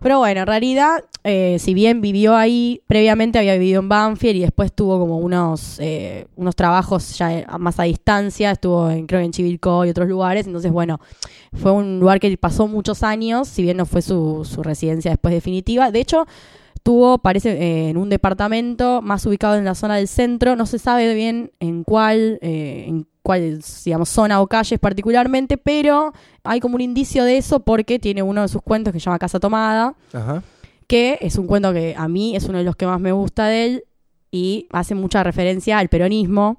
Pero 0.00 0.18
bueno, 0.18 0.40
en 0.40 0.46
realidad, 0.46 1.04
eh, 1.22 1.58
si 1.60 1.74
bien 1.74 2.00
vivió 2.00 2.34
ahí, 2.34 2.80
previamente 2.88 3.38
había 3.38 3.54
vivido 3.54 3.80
en 3.80 3.88
Banfield 3.88 4.36
y 4.36 4.40
después 4.40 4.72
tuvo 4.72 4.98
como 4.98 5.18
unos, 5.18 5.78
eh, 5.78 6.26
unos 6.34 6.56
trabajos 6.56 7.16
ya 7.16 7.38
eh, 7.38 7.46
más 7.58 7.78
a 7.78 7.84
distancia, 7.84 8.50
estuvo 8.50 8.90
en, 8.90 9.06
creo 9.06 9.20
que 9.20 9.26
en 9.26 9.30
Chivilcoy 9.30 9.86
y 9.86 9.90
otros 9.90 10.08
lugares, 10.08 10.46
entonces 10.46 10.72
bueno, 10.72 10.98
fue 11.52 11.70
un 11.70 12.00
lugar 12.00 12.18
que 12.18 12.36
pasó 12.36 12.66
muchos 12.66 13.04
años, 13.04 13.46
si 13.46 13.62
bien 13.62 13.76
no 13.76 13.86
fue 13.86 14.02
su, 14.02 14.44
su 14.44 14.64
residencia 14.64 15.12
después 15.12 15.34
definitiva. 15.34 15.92
De 15.92 16.00
hecho, 16.00 16.26
tuvo, 16.82 17.18
parece, 17.18 17.50
eh, 17.50 17.90
en 17.90 17.96
un 17.96 18.08
departamento 18.08 19.02
más 19.02 19.24
ubicado 19.26 19.54
en 19.54 19.64
la 19.64 19.76
zona 19.76 19.96
del 19.96 20.08
centro, 20.08 20.56
no 20.56 20.66
se 20.66 20.80
sabe 20.80 21.14
bien 21.14 21.52
en 21.60 21.84
cuál, 21.84 22.40
cuál, 23.22 23.60
digamos, 23.84 24.08
zona 24.08 24.40
o 24.40 24.46
calles 24.46 24.78
particularmente, 24.80 25.56
pero 25.56 26.12
hay 26.42 26.60
como 26.60 26.74
un 26.74 26.80
indicio 26.80 27.24
de 27.24 27.36
eso 27.36 27.60
porque 27.60 27.98
tiene 27.98 28.22
uno 28.22 28.42
de 28.42 28.48
sus 28.48 28.62
cuentos 28.62 28.92
que 28.92 29.00
se 29.00 29.04
llama 29.04 29.18
Casa 29.18 29.38
Tomada, 29.38 29.94
Ajá. 30.12 30.42
que 30.86 31.18
es 31.20 31.36
un 31.36 31.46
cuento 31.46 31.72
que 31.72 31.94
a 31.96 32.08
mí 32.08 32.34
es 32.36 32.44
uno 32.44 32.58
de 32.58 32.64
los 32.64 32.76
que 32.76 32.86
más 32.86 33.00
me 33.00 33.12
gusta 33.12 33.46
de 33.46 33.64
él 33.64 33.84
y 34.30 34.66
hace 34.72 34.94
mucha 34.94 35.22
referencia 35.22 35.78
al 35.78 35.88
peronismo 35.88 36.58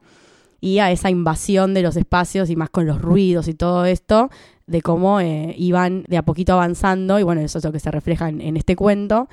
y 0.62 0.79
a 0.79 0.91
esa 0.91 1.10
invasión 1.10 1.74
de 1.74 1.82
los 1.82 1.98
espacios 1.98 2.50
y 2.50 2.55
más 2.55 2.70
con 2.70 2.86
los 2.86 3.01
ruidos 3.01 3.50
y 3.50 3.53
todo 3.53 3.84
esto, 3.86 4.29
de 4.65 4.82
cómo 4.82 5.20
eh, 5.20 5.53
iban 5.58 6.05
de 6.08 6.17
a 6.17 6.22
poquito 6.24 6.53
avanzando 6.53 7.20
y 7.20 7.24
bueno, 7.24 7.41
eso 7.41 7.58
es 7.58 7.65
lo 7.65 7.74
que 7.74 7.82
se 7.82 7.91
refleja 7.91 8.29
en, 8.29 8.39
en 8.39 8.55
este 8.55 8.77
cuento. 8.77 9.27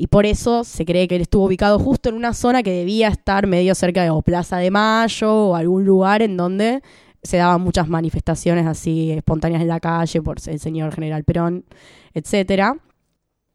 Y 0.00 0.06
por 0.06 0.24
eso 0.24 0.64
se 0.64 0.86
cree 0.86 1.06
que 1.06 1.16
él 1.16 1.20
estuvo 1.20 1.44
ubicado 1.44 1.78
justo 1.78 2.08
en 2.08 2.14
una 2.14 2.32
zona 2.32 2.62
que 2.62 2.72
debía 2.72 3.08
estar 3.08 3.46
medio 3.46 3.74
cerca 3.74 4.02
de 4.02 4.08
o 4.08 4.22
Plaza 4.22 4.56
de 4.56 4.70
Mayo 4.70 5.30
o 5.30 5.54
algún 5.54 5.84
lugar 5.84 6.22
en 6.22 6.38
donde 6.38 6.82
se 7.22 7.36
daban 7.36 7.60
muchas 7.60 7.86
manifestaciones 7.86 8.66
así 8.66 9.10
espontáneas 9.10 9.60
en 9.60 9.68
la 9.68 9.78
calle 9.78 10.22
por 10.22 10.38
el 10.46 10.58
señor 10.58 10.94
general 10.94 11.24
Perón, 11.24 11.66
etcétera. 12.14 12.78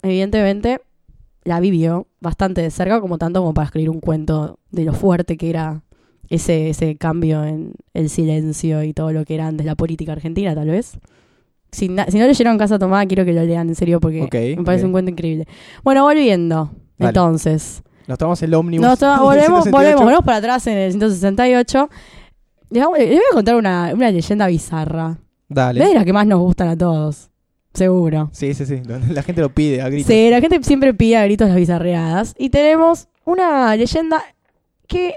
Evidentemente 0.03 0.81
la 1.45 1.59
vivió 1.59 2.05
bastante 2.21 2.61
de 2.61 2.69
cerca, 2.69 3.01
como 3.01 3.17
tanto 3.17 3.39
como 3.39 3.55
para 3.55 3.65
escribir 3.65 3.89
un 3.89 3.99
cuento 3.99 4.59
de 4.69 4.83
lo 4.83 4.93
fuerte 4.93 5.37
que 5.37 5.49
era 5.49 5.81
ese, 6.29 6.69
ese 6.69 6.95
cambio 6.95 7.43
en 7.43 7.73
el 7.95 8.07
silencio 8.07 8.83
y 8.83 8.93
todo 8.93 9.11
lo 9.13 9.25
que 9.25 9.33
era 9.33 9.47
antes 9.47 9.65
la 9.65 9.73
política 9.73 10.11
argentina, 10.11 10.53
tal 10.53 10.69
vez. 10.69 10.99
Si, 11.75 11.87
si 11.87 12.17
no 12.19 12.25
leyeron 12.27 12.57
Casa 12.57 12.79
Tomada, 12.79 13.05
quiero 13.05 13.25
que 13.25 13.33
lo 13.33 13.43
lean 13.43 13.69
en 13.69 13.75
serio 13.75 13.99
porque 13.99 14.55
me 14.57 14.63
parece 14.63 14.85
un 14.85 14.91
cuento 14.91 15.11
increíble. 15.11 15.47
Bueno, 15.83 16.03
volviendo. 16.03 16.71
Dale. 16.97 17.09
Entonces, 17.09 17.83
Nos 18.07 18.17
tomamos 18.17 18.41
el 18.43 18.53
ómnibus. 18.53 18.85
nos 18.85 18.99
volvemos, 18.99 19.63
168. 19.65 19.71
volvemos, 19.71 19.99
volvemos 20.01 20.23
para 20.25 20.37
atrás 20.37 20.65
en 20.67 20.77
el 20.77 20.91
168. 20.91 21.89
Les, 22.71 22.83
vamos- 22.83 22.97
les 22.99 23.09
voy 23.09 23.17
a 23.17 23.33
contar 23.33 23.55
una, 23.55 23.91
una 23.93 24.11
leyenda 24.11 24.47
bizarra. 24.47 25.17
Dale. 25.47 25.81
Es 25.83 25.89
de 25.89 25.93
las 25.95 26.05
que 26.05 26.13
más 26.13 26.25
nos 26.25 26.39
gustan 26.39 26.69
a 26.69 26.77
todos. 26.77 27.29
Seguro. 27.73 28.29
Sí, 28.31 28.53
sí, 28.53 28.65
sí. 28.65 28.81
La 29.11 29.21
gente 29.21 29.41
lo 29.41 29.49
pide 29.53 29.81
a 29.81 29.89
gritos. 29.89 30.07
Sí, 30.07 30.29
la 30.29 30.39
gente 30.39 30.63
siempre 30.63 30.93
pide 30.93 31.17
a 31.17 31.25
gritos 31.25 31.47
las 31.49 31.57
bizarreadas. 31.57 32.33
Y 32.37 32.49
tenemos 32.49 33.07
una 33.25 33.75
leyenda 33.75 34.23
que 34.87 35.15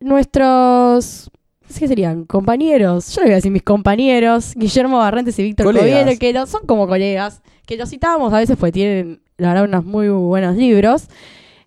nuestros. 0.00 1.30
¿Qué 1.76 1.88
serían? 1.88 2.24
Compañeros. 2.24 3.14
Yo 3.14 3.22
le 3.22 3.26
voy 3.26 3.32
a 3.32 3.36
decir 3.36 3.50
mis 3.50 3.62
compañeros. 3.62 4.54
Guillermo 4.54 4.98
Barrentes 4.98 5.38
y 5.38 5.42
Víctor. 5.42 5.66
Covielo, 5.66 6.12
que 6.18 6.46
son 6.46 6.66
como 6.66 6.86
colegas. 6.86 7.42
Que 7.66 7.76
los 7.76 7.90
citábamos 7.90 8.32
a 8.32 8.38
veces 8.38 8.56
porque 8.56 8.72
tienen, 8.72 9.20
la 9.36 9.48
verdad, 9.48 9.64
unos 9.64 9.84
muy 9.84 10.08
buenos 10.08 10.56
libros. 10.56 11.08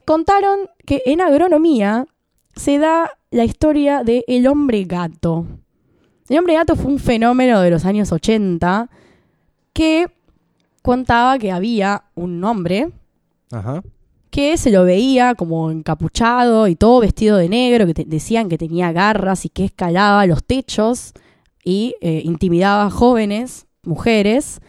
Contaron 0.05 0.62
que 0.86 1.03
en 1.05 1.22
agronomía 1.22 2.08
se 2.55 2.79
da 2.79 3.12
la 3.29 3.46
historia 3.46 4.03
de 4.03 4.24
el 4.27 4.48
hombre 4.48 4.84
gato. 4.86 5.46
El 6.27 6.39
hombre 6.39 6.55
gato 6.55 6.75
fue 6.75 6.91
un 6.91 7.00
fenómeno 7.00 7.62
de 7.62 7.70
los 7.70 7.86
años 7.86 8.12
80 8.12 8.89
que 9.74 10.08
contaba 10.81 11.38
que 11.38 11.51
había 11.51 12.03
un 12.15 12.43
hombre 12.43 12.91
Ajá. 13.51 13.84
Que 14.31 14.57
se 14.57 14.71
lo 14.71 14.85
veía 14.85 15.35
como 15.35 15.69
encapuchado 15.71 16.67
y 16.67 16.75
todo 16.75 17.01
vestido 17.01 17.38
de 17.38 17.50
negro, 17.50 17.85
que 17.85 17.93
te- 17.93 18.05
decían 18.05 18.50
que 18.50 18.57
tenía 18.57 18.91
garras 18.91 19.45
y 19.45 19.50
que 19.50 19.65
escalaba 19.65 20.25
los 20.25 20.43
techos 20.43 21.13
y 21.63 21.95
eh, 22.01 22.21
intimidaba 22.23 22.85
a 22.85 22.89
jóvenes, 22.89 23.67
mujeres. 23.83 24.61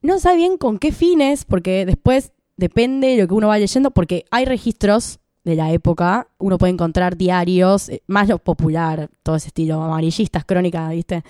No 0.00 0.18
sabe 0.18 0.36
bien 0.36 0.56
con 0.56 0.78
qué 0.78 0.92
fines, 0.92 1.44
porque 1.44 1.84
después 1.84 2.32
depende 2.56 3.08
de 3.08 3.22
lo 3.22 3.28
que 3.28 3.34
uno 3.34 3.48
va 3.48 3.58
leyendo, 3.58 3.90
porque 3.90 4.24
hay 4.30 4.44
registros 4.44 5.18
de 5.44 5.56
la 5.56 5.72
época, 5.72 6.28
uno 6.38 6.56
puede 6.56 6.72
encontrar 6.72 7.16
diarios, 7.16 7.88
eh, 7.88 8.02
más 8.06 8.28
lo 8.28 8.38
popular, 8.38 9.10
todo 9.22 9.36
ese 9.36 9.48
estilo, 9.48 9.82
amarillistas, 9.82 10.44
crónicas, 10.44 10.90
¿viste? 10.90 11.24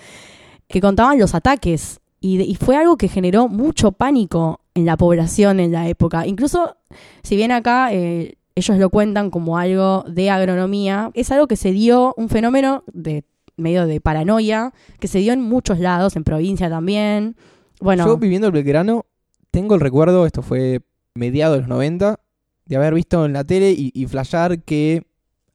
Que 0.67 0.79
contaban 0.79 1.19
los 1.19 1.33
ataques. 1.33 1.99
Y, 2.25 2.55
fue 2.55 2.77
algo 2.77 2.95
que 2.95 3.09
generó 3.09 3.49
mucho 3.49 3.91
pánico 3.91 4.61
en 4.75 4.85
la 4.85 4.97
población 4.97 5.59
en 5.59 5.71
la 5.71 5.87
época. 5.87 6.25
Incluso 6.27 6.77
si 7.23 7.35
bien 7.35 7.51
acá 7.51 7.93
eh, 7.93 8.35
ellos 8.55 8.77
lo 8.77 8.89
cuentan 8.89 9.29
como 9.29 9.57
algo 9.57 10.03
de 10.07 10.29
agronomía, 10.29 11.11
es 11.13 11.31
algo 11.31 11.47
que 11.47 11.55
se 11.55 11.71
dio, 11.71 12.13
un 12.17 12.29
fenómeno 12.29 12.83
de 12.91 13.23
medio 13.57 13.85
de 13.85 14.01
paranoia, 14.01 14.73
que 14.99 15.07
se 15.07 15.19
dio 15.19 15.33
en 15.33 15.41
muchos 15.41 15.79
lados, 15.79 16.15
en 16.15 16.23
provincia 16.23 16.69
también. 16.69 17.35
Bueno, 17.79 18.05
Yo 18.05 18.17
viviendo 18.17 18.47
el 18.47 18.53
Belgrano, 18.53 19.05
tengo 19.51 19.75
el 19.75 19.81
recuerdo, 19.81 20.25
esto 20.25 20.41
fue 20.41 20.81
mediados 21.13 21.55
de 21.57 21.59
los 21.61 21.69
90, 21.69 22.19
de 22.65 22.75
haber 22.75 22.93
visto 22.95 23.25
en 23.25 23.33
la 23.33 23.43
tele 23.43 23.71
y, 23.71 23.91
y 23.93 24.07
flashear 24.07 24.61
que 24.63 25.03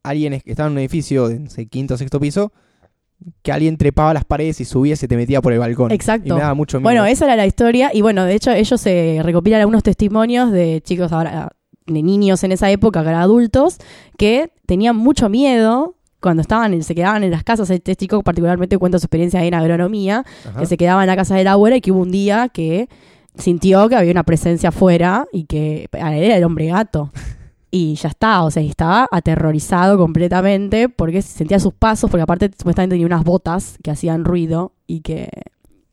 alguien 0.04 0.32
es- 0.34 0.42
estaba 0.46 0.68
en 0.68 0.75
un 0.75 0.78
edificio 0.78 1.28
de 1.28 1.66
quinto 1.66 1.94
o 1.94 1.96
sexto 1.96 2.20
piso, 2.20 2.52
que 3.42 3.52
alguien 3.52 3.76
trepaba 3.76 4.14
las 4.14 4.25
paredes 4.25 4.60
y 4.60 4.64
subía 4.64 4.92
y 4.94 4.96
se 4.96 5.08
te 5.08 5.16
metía 5.16 5.40
por 5.42 5.52
el 5.52 5.58
balcón. 5.58 5.90
Exacto. 5.92 6.28
Y 6.28 6.32
me 6.32 6.40
daba 6.40 6.54
mucho 6.54 6.78
miedo. 6.78 6.84
bueno, 6.84 7.04
esa 7.06 7.25
era 7.25 7.37
la 7.37 7.46
historia. 7.46 7.90
Y 7.92 8.00
bueno, 8.02 8.25
de 8.25 8.34
hecho, 8.34 8.50
ellos 8.52 8.80
se 8.80 9.20
recopilan 9.22 9.60
algunos 9.60 9.82
testimonios 9.82 10.52
de 10.52 10.80
chicos 10.84 11.12
ahora, 11.12 11.50
de 11.87 12.02
niños 12.02 12.44
en 12.44 12.52
esa 12.52 12.70
época, 12.70 13.02
que 13.02 13.08
eran 13.08 13.20
adultos, 13.22 13.78
que 14.16 14.52
tenían 14.66 14.96
mucho 14.96 15.28
miedo 15.28 15.96
cuando 16.20 16.42
estaban, 16.42 16.75
en- 16.75 16.82
se 16.84 16.94
quedaban 16.94 17.25
en 17.25 17.30
las 17.30 17.44
casas. 17.44 17.70
Este 17.70 17.96
chico 17.96 18.22
particularmente 18.22 18.76
cuenta 18.78 18.98
su 18.98 19.06
experiencia 19.06 19.42
en 19.44 19.54
agronomía, 19.54 20.25
Ajá. 20.48 20.60
que 20.60 20.66
se 20.66 20.76
quedaba 20.76 21.02
en 21.02 21.06
la 21.08 21.16
casa 21.16 21.34
de 21.37 21.44
la 21.44 21.52
abuela 21.52 21.76
y 21.76 21.80
que 21.80 21.90
hubo 21.92 22.00
un 22.02 22.10
día 22.10 22.48
que 22.52 22.88
sintió 23.37 23.88
que 23.88 23.94
había 23.96 24.10
una 24.12 24.25
presencia 24.25 24.70
afuera 24.70 25.26
y 25.32 25.44
que 25.44 25.88
era 25.92 26.37
el 26.37 26.44
hombre 26.44 26.66
gato. 26.66 27.10
Y 27.70 27.96
ya 27.96 28.08
está, 28.08 28.42
o 28.44 28.50
sea, 28.50 28.62
estaba 28.62 29.06
aterrorizado 29.10 29.98
completamente 29.98 30.88
porque 30.88 31.20
sentía 31.20 31.58
sus 31.58 31.75
pasos, 31.75 32.10
porque 32.10 32.22
aparte 32.22 32.50
supuestamente 32.56 32.94
tenía 32.94 33.06
unas 33.06 33.25
botas 33.25 33.78
que 33.82 33.90
hacían 33.90 34.25
ruido 34.25 34.72
y 34.87 35.00
que 35.00 35.28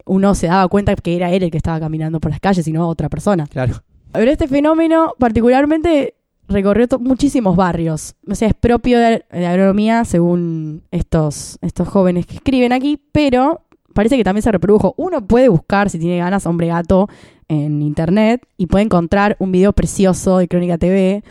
uno 0.06 0.36
se 0.36 0.48
daba 0.48 0.68
cuenta 0.70 0.96
que 0.96 1.16
era 1.16 1.32
él 1.32 1.44
el 1.44 1.52
que 1.52 1.58
estaba 1.58 1.80
caminando 1.80 2.20
por 2.20 2.32
las 2.32 2.40
calles 2.40 2.68
y 2.68 2.72
no 2.72 2.88
otra 2.88 3.10
persona. 3.10 3.48
Claro. 3.48 3.84
Pero 4.14 4.32
este 4.32 4.48
fenómeno 4.48 5.14
particularmente 5.20 6.16
recorrió 6.48 6.88
muchísimos 7.00 7.56
barrios. 7.56 8.16
O 8.30 8.36
sea, 8.36 8.48
es 8.48 8.54
propio 8.54 9.00
de, 9.00 9.26
de 9.30 9.46
agronomía 9.46 10.06
según 10.06 10.84
estos, 10.92 11.58
estos 11.62 11.88
jóvenes 11.88 12.26
que 12.26 12.36
escriben 12.36 12.72
aquí, 12.72 13.02
pero 13.12 13.66
parece 13.94 14.18
que 14.18 14.24
también 14.24 14.44
se 14.44 14.52
reprodujo. 14.52 14.94
Uno 14.98 15.26
puede 15.26 15.50
buscar, 15.50 15.90
si 15.90 16.00
tiene 16.00 16.18
ganas, 16.18 16.46
hombre 16.46 16.68
gato 16.68 17.10
en 17.48 17.82
internet 17.82 18.46
y 18.58 18.68
puede 18.68 18.86
encontrar 18.86 19.36
un 19.40 19.52
video 19.52 19.74
precioso 19.74 20.38
de 20.38 20.48
Crónica 20.48 20.78
TV, 20.78 21.24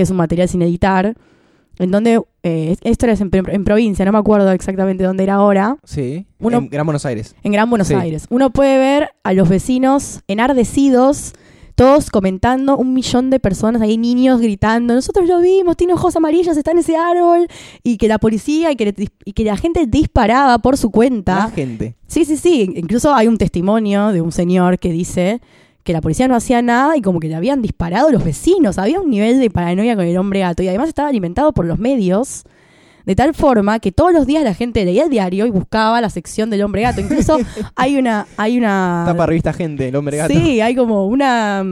que 0.00 0.04
es 0.04 0.10
un 0.10 0.16
material 0.16 0.48
sin 0.48 0.62
editar, 0.62 1.14
en 1.78 1.90
donde, 1.90 2.22
eh, 2.42 2.76
esto 2.82 3.04
era 3.06 3.14
en, 3.14 3.30
en 3.32 3.64
provincia, 3.64 4.04
no 4.06 4.12
me 4.12 4.18
acuerdo 4.18 4.50
exactamente 4.52 5.04
dónde 5.04 5.24
era 5.24 5.34
ahora, 5.34 5.76
Sí. 5.84 6.26
Uno- 6.38 6.56
En 6.58 6.68
Gran 6.70 6.86
Buenos 6.86 7.04
Aires. 7.04 7.34
en 7.42 7.52
Gran 7.52 7.68
Buenos 7.68 7.88
Sí. 7.88 7.94
Aires. 7.94 8.26
Uno 8.30 8.50
puede 8.50 8.78
ver 8.78 9.10
a 9.24 9.32
los 9.34 9.48
vecinos 9.48 10.20
enardecidos, 10.26 11.32
todos 11.74 12.10
comentando, 12.10 12.76
un 12.76 12.92
millón 12.92 13.30
de 13.30 13.40
personas 13.40 13.80
ahí, 13.80 13.96
niños 13.96 14.40
gritando, 14.40 14.94
nosotros 14.94 15.26
lo 15.28 15.40
vimos, 15.40 15.76
tiene 15.76 15.94
ojos 15.94 16.14
amarillos, 16.16 16.56
está 16.56 16.72
en 16.72 16.78
ese 16.78 16.96
árbol, 16.96 17.46
y 17.82 17.96
que 17.96 18.08
la 18.08 18.18
policía 18.18 18.70
y 18.72 18.76
que, 18.76 18.84
le 18.86 18.94
y 19.24 19.32
que 19.32 19.44
la 19.44 19.56
gente 19.56 19.86
disparaba 19.86 20.58
por 20.58 20.76
su 20.76 20.90
cuenta. 20.90 21.36
La 21.36 21.50
gente. 21.50 21.94
Sí, 22.06 22.24
sí, 22.26 22.36
sí. 22.36 22.70
Incluso 22.76 23.14
hay 23.14 23.26
un 23.28 23.38
testimonio 23.38 24.08
de 24.12 24.20
un 24.20 24.32
señor 24.32 24.78
que 24.78 24.92
dice 24.92 25.40
que 25.82 25.92
la 25.92 26.00
policía 26.00 26.28
no 26.28 26.36
hacía 26.36 26.62
nada 26.62 26.96
y 26.96 27.02
como 27.02 27.20
que 27.20 27.28
le 27.28 27.34
habían 27.34 27.62
disparado 27.62 28.10
los 28.10 28.24
vecinos. 28.24 28.78
Había 28.78 29.00
un 29.00 29.10
nivel 29.10 29.40
de 29.40 29.50
paranoia 29.50 29.96
con 29.96 30.04
el 30.04 30.16
hombre 30.18 30.40
gato 30.40 30.62
y 30.62 30.68
además 30.68 30.88
estaba 30.88 31.08
alimentado 31.08 31.52
por 31.52 31.64
los 31.66 31.78
medios. 31.78 32.44
De 33.06 33.16
tal 33.16 33.34
forma 33.34 33.80
que 33.80 33.92
todos 33.92 34.12
los 34.12 34.26
días 34.26 34.44
la 34.44 34.52
gente 34.54 34.84
leía 34.84 35.04
el 35.04 35.10
diario 35.10 35.46
y 35.46 35.50
buscaba 35.50 36.00
la 36.00 36.10
sección 36.10 36.50
del 36.50 36.62
hombre 36.62 36.82
gato. 36.82 37.00
Incluso 37.00 37.38
hay 37.74 37.96
una, 37.96 38.26
hay 38.36 38.58
una. 38.58 39.04
Tapa 39.06 39.26
revista 39.26 39.52
gente, 39.52 39.88
el 39.88 39.96
hombre 39.96 40.18
gato. 40.18 40.34
Sí, 40.34 40.60
hay 40.60 40.74
como 40.74 41.06
una 41.06 41.64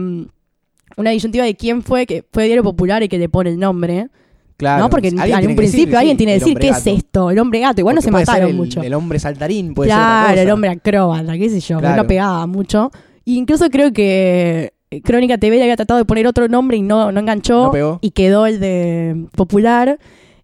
una 0.97 1.11
disyuntiva 1.11 1.45
de 1.45 1.55
quién 1.55 1.81
fue 1.81 2.05
que 2.05 2.25
fue 2.33 2.45
Diario 2.45 2.63
Popular 2.63 3.03
y 3.03 3.07
que 3.07 3.17
le 3.17 3.29
pone 3.29 3.51
el 3.51 3.59
nombre. 3.59 4.09
Claro. 4.57 4.83
¿no? 4.83 4.89
Porque 4.89 5.07
en, 5.07 5.19
un 5.19 5.25
decir, 5.25 5.55
principio 5.55 5.97
alguien 5.97 6.15
sí, 6.15 6.17
tiene 6.17 6.33
que 6.33 6.39
decir 6.39 6.59
qué 6.59 6.69
es 6.69 6.85
esto, 6.85 7.31
el 7.31 7.39
hombre 7.39 7.61
gato. 7.61 7.79
Igual 7.79 7.95
no 7.95 8.01
se 8.01 8.11
mataron 8.11 8.49
el- 8.49 8.55
mucho. 8.57 8.81
El 8.81 8.93
hombre 8.93 9.17
saltarín 9.17 9.73
puede 9.73 9.89
ser 9.89 9.97
claro, 9.97 10.41
el 10.41 10.51
hombre 10.51 10.69
acróbata, 10.71 11.37
qué 11.37 11.49
sé 11.49 11.61
yo, 11.61 11.77
que 11.77 11.83
Claro. 11.83 12.01
no 12.03 12.07
pegaba 12.07 12.45
mucho. 12.45 12.91
Y 13.25 13.37
incluso 13.37 13.69
creo 13.69 13.93
que 13.93 14.73
eh, 14.91 15.01
Crónica 15.01 15.37
TV 15.37 15.57
le 15.57 15.63
había 15.63 15.75
tratado 15.75 15.99
de 15.99 16.05
poner 16.05 16.27
otro 16.27 16.47
nombre 16.47 16.77
y 16.77 16.81
no, 16.81 17.11
no 17.11 17.19
enganchó. 17.19 17.65
No 17.65 17.71
pegó. 17.71 17.99
Y 18.01 18.11
quedó 18.11 18.45
el 18.45 18.59
de 18.59 19.27
Popular. 19.35 19.99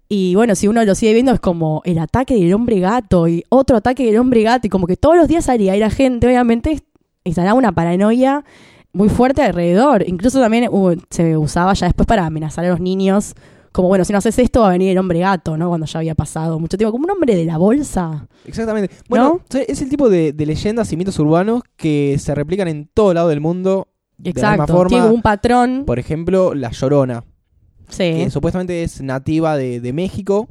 Y 0.08 0.36
bueno, 0.36 0.54
si 0.56 0.68
uno 0.68 0.84
lo 0.86 0.94
sigue 0.94 1.14
viendo 1.14 1.32
es 1.32 1.40
como 1.40 1.82
el 1.86 1.98
ataque 1.98 2.36
del 2.36 2.54
hombre 2.54 2.80
gato 2.80 3.28
y 3.28 3.44
otro 3.50 3.78
ataque 3.78 4.06
del 4.06 4.18
hombre 4.18 4.44
gato. 4.44 4.68
Y 4.68 4.70
como 4.70 4.88
que 4.88 4.98
todos 4.98 5.16
los 5.16 5.28
días 5.28 5.46
salía 5.46 5.76
y 5.76 5.80
la 5.80 5.90
gente 5.90 6.28
obviamente 6.28 6.80
instalaba 7.24 7.58
una 7.58 7.72
paranoia 7.72 8.46
muy 8.94 9.10
fuerte 9.10 9.42
alrededor. 9.42 10.04
Incluso 10.08 10.40
también 10.40 10.70
uh, 10.72 10.96
se 11.10 11.38
usaba 11.38 11.74
ya 11.74 11.88
después 11.88 12.06
para 12.08 12.26
amenazar 12.26 12.66
a 12.66 12.70
los 12.70 12.80
niños. 12.80 13.34
Como, 13.76 13.90
bueno, 13.90 14.06
si 14.06 14.14
no 14.14 14.20
haces 14.20 14.40
esto 14.40 14.62
va 14.62 14.68
a 14.70 14.72
venir 14.72 14.90
el 14.92 14.98
hombre 14.98 15.20
gato, 15.20 15.58
¿no? 15.58 15.68
Cuando 15.68 15.86
ya 15.86 16.00
había 16.00 16.16
pasado 16.16 16.58
mucho 16.60 16.78
tiempo. 16.78 16.94
Como 16.94 17.04
un 17.04 17.12
hombre 17.12 17.36
de 17.36 17.44
la 17.44 17.58
bolsa. 17.58 18.26
Exactamente. 18.46 18.96
Bueno, 19.10 19.42
¿No? 19.54 19.60
es 19.68 19.82
el 19.82 19.90
tipo 19.90 20.10
de, 20.10 20.32
de 20.32 20.46
leyendas 20.46 20.92
y 20.94 20.98
mitos 20.98 21.20
urbanos 21.20 21.62
que 21.76 22.16
se 22.18 22.34
replican 22.34 22.70
en 22.70 22.90
todo 22.94 23.14
lado 23.14 23.28
del 23.28 23.42
mundo. 23.42 23.90
De 24.18 24.30
la 24.32 24.34
misma 24.34 24.54
Exacto. 24.54 24.74
forma, 24.74 24.90
Tiene 24.90 25.08
un 25.10 25.22
patrón. 25.22 25.84
por 25.86 26.00
ejemplo, 26.00 26.54
la 26.54 26.72
Llorona, 26.72 27.26
Sí. 27.90 27.98
que 28.14 28.30
supuestamente 28.30 28.82
es 28.84 29.02
nativa 29.02 29.58
de, 29.58 29.82
de 29.82 29.92
México, 29.94 30.48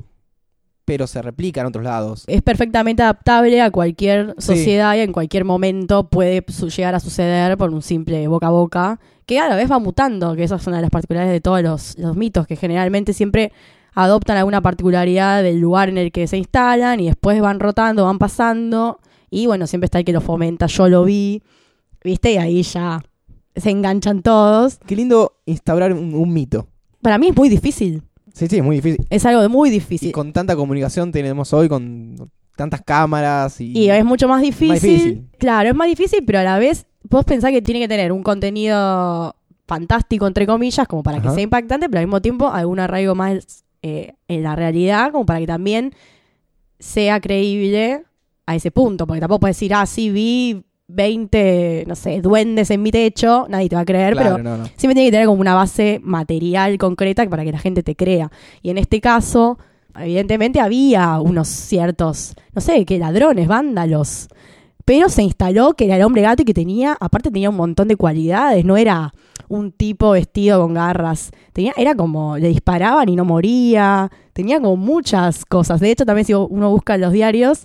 pero 0.85 1.07
se 1.07 1.23
replica 1.23 1.61
en 1.63 1.67
otros 1.67 1.85
lados. 1.85 2.25
Es 2.27 2.43
perfectamente 2.43 3.03
adaptable 3.03 3.61
a 3.63 3.71
cualquier 3.71 4.35
Sí. 4.39 4.47
sociedad 4.49 4.95
y 4.97 5.01
en 5.01 5.13
cualquier 5.13 5.45
momento 5.45 6.09
puede 6.09 6.45
llegar 6.77 6.95
a 6.95 7.01
suceder 7.01 7.57
por 7.57 7.71
un 7.71 7.83
simple 7.83 8.29
boca 8.29 8.49
a 8.49 8.51
boca, 8.51 9.01
que 9.27 9.39
a 9.39 9.49
la 9.49 9.57
vez 9.57 9.71
va 9.71 9.79
mutando, 9.79 10.35
que 10.37 10.45
esa 10.45 10.57
es 10.57 10.67
una 10.67 10.77
de 10.77 10.83
las 10.83 10.91
particularidades 10.91 11.33
de 11.33 11.41
todos 11.41 11.63
los, 11.63 11.99
los 11.99 12.15
mitos, 12.17 12.47
que 12.47 12.57
generalmente 12.57 13.13
siempre 13.15 13.53
adoptan 13.95 14.37
alguna 14.37 14.61
particularidad 14.61 15.43
del 15.43 15.61
lugar 15.61 15.89
en 15.89 15.99
el 15.99 16.13
que 16.13 16.27
se 16.27 16.37
instalan 16.37 17.01
y 17.01 17.07
después 17.07 17.41
van 17.41 17.61
rotando, 17.61 18.05
van 18.05 18.19
pasando, 18.19 18.99
y 19.31 19.47
bueno, 19.47 19.67
siempre 19.67 19.87
está 19.87 19.99
el 20.01 20.05
que 20.05 20.13
lo 20.13 20.21
fomenta, 20.21 20.67
yo 20.67 20.89
lo 20.89 21.05
vi, 21.05 21.43
¿viste? 22.03 22.33
Y 22.33 22.37
ahí 22.37 22.63
ya 22.63 23.01
se 23.57 23.71
enganchan 23.71 24.21
todos. 24.23 24.79
Qué 24.87 24.97
lindo 24.97 25.37
instaurar 25.47 25.93
un, 25.93 26.15
un 26.15 26.33
mito. 26.33 26.67
Para 27.01 27.19
mí 27.19 27.29
es 27.29 27.37
muy 27.37 27.49
difícil, 27.49 28.03
Sí, 28.35 28.49
sí, 28.49 28.59
es 28.59 28.65
muy 28.65 28.77
difícil. 28.77 29.07
es 29.09 29.25
algo 29.25 29.41
de 29.41 29.49
muy 29.49 29.69
Y 29.69 29.73
difícil. 29.73 30.13
con 30.13 30.33
tanta 30.33 30.55
comunicación 30.57 31.13
tenemos 31.13 31.53
hoy, 31.53 31.69
con 31.69 32.31
tantas 32.57 32.83
cámaras 32.83 33.61
y... 33.61 33.73
Y 33.79 33.91
es 33.91 34.05
mucho 34.05 34.29
más 34.29 34.43
difícil. 34.43 34.69
Más 34.69 34.83
difícil. 34.83 35.29
Claro, 35.39 35.69
es 35.71 35.75
más 35.75 35.89
difícil, 35.89 36.23
pero 36.27 36.41
a 36.41 36.43
la 36.43 36.59
vez 36.59 36.87
vos 37.09 37.25
pensás 37.25 37.53
que 37.53 37.63
tiene 37.63 37.81
que 37.81 37.89
tener 37.89 38.11
un 38.13 38.23
contenido 38.23 39.35
fantástico, 39.67 40.27
entre 40.27 40.47
comillas, 40.47 40.87
como 40.87 41.03
para 41.03 41.23
que 41.23 41.31
sea 41.31 41.43
impactante, 41.43 41.89
pero 41.89 42.01
al 42.01 42.07
mismo 42.07 42.21
tiempo 42.21 42.49
algún 42.49 42.81
arraigo 42.81 43.15
más 43.15 43.65
eh, 43.83 44.15
en 44.29 44.43
la 44.43 44.57
realidad, 44.57 45.13
como 45.13 45.25
para 45.25 45.39
que 45.41 45.47
también 45.47 45.95
sea 46.79 47.21
creíble 47.21 48.03
a 48.47 48.57
ese 48.57 48.71
punto. 48.71 49.07
Porque 49.07 49.21
tampoco 49.21 49.41
puedes 49.41 49.57
decir, 49.57 49.75
ah, 49.75 49.87
sí, 49.87 50.11
vi 50.11 50.65
20, 50.89 51.85
no 51.87 51.95
sé, 51.95 52.21
duendes 52.21 52.71
en 52.71 52.83
mi 52.83 52.91
techo, 52.91 53.47
nadie 53.49 53.69
te 53.69 53.77
va 53.77 53.83
a 53.83 53.87
creer, 53.87 54.13
Claro, 54.15 54.37
pero 54.37 54.43
no, 54.43 54.57
no. 54.59 54.65
siempre 54.77 54.95
tiene 54.95 55.07
que 55.07 55.13
tener 55.13 55.27
como 55.27 55.41
una 55.41 55.55
base 55.55 56.01
material 56.03 56.77
concreta 56.79 57.29
para 57.29 57.45
que 57.45 57.53
la 57.53 57.59
gente 57.59 57.83
te 57.83 57.97
crea. 57.97 58.31
Y 58.63 58.71
en 58.71 58.79
este 58.79 59.01
caso, 59.01 59.59
evidentemente 59.99 60.61
había 60.61 61.21
unos 61.21 61.49
ciertos, 61.49 62.35
no 62.55 62.61
sé, 62.61 62.85
que 62.85 62.99
ladrones, 62.99 63.49
vándalos. 63.49 64.29
Pero 64.85 65.09
se 65.09 65.23
instaló 65.23 65.73
que 65.73 65.87
era 65.87 65.97
el 65.97 66.03
hombre 66.03 66.21
gato 66.23 66.43
y 66.43 66.45
que 66.45 66.53
tenía, 66.53 66.97
aparte 67.01 67.31
tenía 67.31 67.49
un 67.49 67.57
montón 67.57 67.89
de 67.89 67.97
cualidades, 67.97 68.65
no 68.67 68.77
era 68.77 69.15
un 69.49 69.73
tipo 69.73 70.11
vestido 70.11 70.61
con 70.61 70.75
garras. 70.75 71.31
Tenía, 71.55 71.73
era 71.77 71.95
como, 71.95 72.37
le 72.37 72.49
disparaban 72.49 73.09
y 73.09 73.17
no 73.17 73.25
moría. 73.25 74.11
Tenía 74.35 74.59
como 74.61 74.77
muchas 74.77 75.45
cosas. 75.47 75.81
De 75.81 75.91
hecho, 75.91 76.05
también 76.05 76.27
si 76.27 76.35
uno 76.35 76.71
busca 76.71 76.97
en 76.97 77.01
los 77.03 77.13
diarios, 77.13 77.65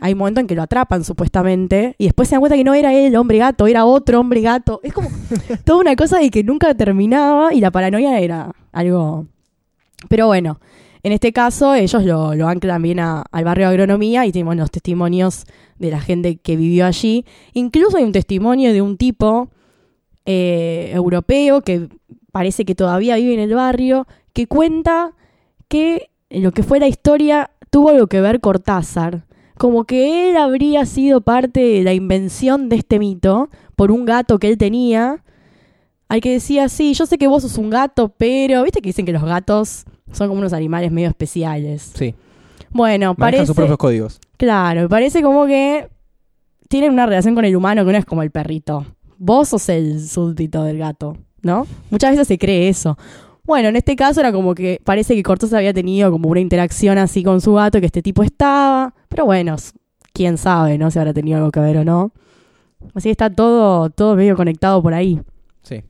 hay 0.00 0.12
un 0.12 0.18
momento 0.20 0.40
en 0.40 0.46
que 0.46 0.54
lo 0.54 0.62
atrapan 0.62 1.02
supuestamente 1.04 1.94
y 1.98 2.04
después 2.04 2.28
se 2.28 2.34
dan 2.36 2.40
cuenta 2.40 2.56
que 2.56 2.64
no 2.64 2.74
era 2.74 2.94
él 2.94 3.16
hombre 3.16 3.38
gato, 3.38 3.66
era 3.66 3.84
otro 3.84 4.20
hombre 4.20 4.40
gato. 4.40 4.80
Es 4.84 4.92
como 4.92 5.08
toda 5.64 5.80
una 5.80 5.96
cosa 5.96 6.18
de 6.18 6.30
que 6.30 6.44
nunca 6.44 6.74
terminaba 6.74 7.52
y 7.54 7.60
la 7.60 7.70
paranoia 7.70 8.18
era 8.20 8.52
algo... 8.72 9.26
Pero 10.08 10.26
bueno, 10.28 10.58
En 11.02 11.12
este 11.12 11.32
caso, 11.32 11.74
ellos 11.74 12.04
lo, 12.04 12.34
lo 12.34 12.46
anclan 12.48 12.82
bien 12.82 13.00
a- 13.00 13.24
al 13.32 13.44
barrio 13.44 13.66
de 13.68 13.70
agronomía 13.72 14.26
y 14.26 14.32
tenemos 14.32 14.54
los 14.56 14.70
testimonios 14.70 15.44
de 15.78 15.90
la 15.90 15.98
gente 16.00 16.36
que 16.36 16.56
vivió 16.56 16.84
allí. 16.86 17.24
Incluso 17.54 17.96
hay 17.96 18.04
un 18.04 18.12
testimonio 18.12 18.72
de 18.72 18.82
un 18.82 18.96
tipo 18.98 19.48
eh, 20.26 20.90
europeo 20.94 21.62
que 21.62 21.88
parece 22.32 22.64
que 22.64 22.74
todavía 22.74 23.16
vive 23.16 23.34
en 23.34 23.40
el 23.40 23.54
barrio, 23.54 24.06
que 24.34 24.46
cuenta 24.46 25.12
que 25.68 26.10
lo 26.30 26.52
que 26.52 26.62
fue 26.62 26.78
la 26.80 26.86
historia 26.88 27.50
tuvo 27.70 27.88
algo 27.90 28.06
que 28.06 28.20
ver 28.20 28.40
Cortázar. 28.40 29.24
Como 29.60 29.84
que 29.84 30.30
él 30.30 30.38
habría 30.38 30.86
sido 30.86 31.20
parte 31.20 31.60
de 31.60 31.82
la 31.82 31.92
invención 31.92 32.70
de 32.70 32.76
este 32.76 32.98
mito 32.98 33.50
por 33.76 33.90
un 33.90 34.06
gato 34.06 34.38
que 34.38 34.48
él 34.48 34.56
tenía. 34.56 35.22
Al 36.08 36.22
que 36.22 36.32
decía, 36.32 36.70
sí, 36.70 36.94
yo 36.94 37.04
sé 37.04 37.18
que 37.18 37.26
vos 37.28 37.42
sos 37.42 37.58
un 37.58 37.68
gato, 37.68 38.08
pero 38.16 38.62
viste 38.62 38.80
que 38.80 38.88
dicen 38.88 39.04
que 39.04 39.12
los 39.12 39.22
gatos 39.22 39.84
son 40.12 40.28
como 40.28 40.40
unos 40.40 40.54
animales 40.54 40.90
medio 40.90 41.08
especiales. 41.08 41.92
Sí, 41.94 42.14
Bueno, 42.70 43.08
manejan 43.08 43.16
parece... 43.16 43.46
sus 43.48 43.54
propios 43.54 43.76
códigos. 43.76 44.18
Claro, 44.38 44.88
parece 44.88 45.20
como 45.20 45.44
que 45.44 45.90
tienen 46.70 46.94
una 46.94 47.04
relación 47.04 47.34
con 47.34 47.44
el 47.44 47.54
humano 47.54 47.84
que 47.84 47.92
no 47.92 47.98
es 47.98 48.06
como 48.06 48.22
el 48.22 48.30
perrito. 48.30 48.86
Vos 49.18 49.50
sos 49.50 49.68
el 49.68 50.00
súbdito 50.00 50.64
del 50.64 50.78
gato, 50.78 51.18
¿no? 51.42 51.66
Muchas 51.90 52.12
veces 52.12 52.28
se 52.28 52.38
cree 52.38 52.70
eso. 52.70 52.96
Bueno, 53.50 53.68
en 53.68 53.74
este 53.74 53.96
caso 53.96 54.20
era 54.20 54.30
como 54.30 54.54
que 54.54 54.80
parece 54.84 55.16
que 55.16 55.24
Cortázar 55.24 55.58
había 55.58 55.74
tenido 55.74 56.08
como 56.12 56.28
una 56.28 56.38
interacción 56.38 56.98
así 56.98 57.24
con 57.24 57.40
su 57.40 57.54
gato, 57.54 57.80
que 57.80 57.86
este 57.86 58.00
tipo 58.00 58.22
estaba. 58.22 58.94
Pero 59.08 59.24
bueno, 59.24 59.56
quién 60.12 60.38
sabe, 60.38 60.78
¿no? 60.78 60.88
Si 60.92 61.00
habrá 61.00 61.12
tenido 61.12 61.38
algo 61.38 61.50
que 61.50 61.58
ver 61.58 61.78
o 61.78 61.84
no. 61.84 62.12
Así 62.94 63.08
que 63.08 63.10
está 63.10 63.28
todo, 63.28 63.90
todo 63.90 64.14
medio 64.14 64.36
conectado 64.36 64.80
por 64.80 64.94
ahí. 64.94 65.20
Sí. 65.62 65.82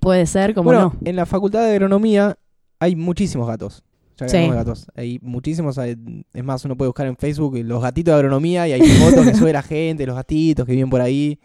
Puede 0.00 0.24
ser, 0.26 0.54
como 0.54 0.66
bueno, 0.66 0.94
no. 1.00 1.08
en 1.10 1.16
la 1.16 1.26
facultad 1.26 1.64
de 1.64 1.72
agronomía 1.72 2.38
hay 2.78 2.94
muchísimos 2.94 3.48
gatos. 3.48 3.82
Ya 4.16 4.28
Sí. 4.28 4.46
gatos. 4.48 4.86
Hay 4.94 5.18
muchísimos. 5.20 5.78
hay- 5.78 5.96
es 6.32 6.44
más, 6.44 6.64
uno 6.64 6.76
puede 6.76 6.90
buscar 6.90 7.08
en 7.08 7.16
Facebook 7.16 7.56
los 7.64 7.82
gatitos 7.82 8.12
de 8.12 8.16
agronomía 8.18 8.68
y 8.68 8.72
hay 8.74 8.80
fotos 9.24 9.26
que 9.26 9.34
sube 9.34 9.52
la 9.52 9.62
gente, 9.62 10.06
los 10.06 10.14
gatitos 10.14 10.64
que 10.64 10.72
viven 10.74 10.90
por 10.90 11.00
ahí. 11.00 11.40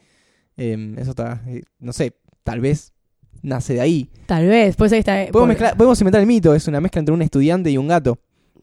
Em, 0.58 0.96
eso 1.00 1.10
está. 1.10 1.42
eh, 1.48 1.64
no 1.80 1.92
sé, 1.92 2.14
tal 2.44 2.60
vez 2.62 2.94
nace 3.46 3.74
de 3.76 3.82
ahí. 3.82 4.10
Tal 4.26 4.48
vez, 4.48 4.76
ser 4.90 4.98
que 4.98 5.00
está... 5.00 5.32
Podemos, 5.32 5.32
por- 5.32 5.48
mezclar- 5.68 5.78
podemos 5.78 6.00
inventar 6.02 6.22
el 6.22 6.28
mito, 6.28 6.54
es 6.56 6.68
una 6.68 6.82
mezcla 6.82 7.00
entre 7.00 7.14
un 7.14 7.22
estudiante 7.22 7.70
y 7.72 7.78
un 7.78 7.88
gato. 7.88 8.18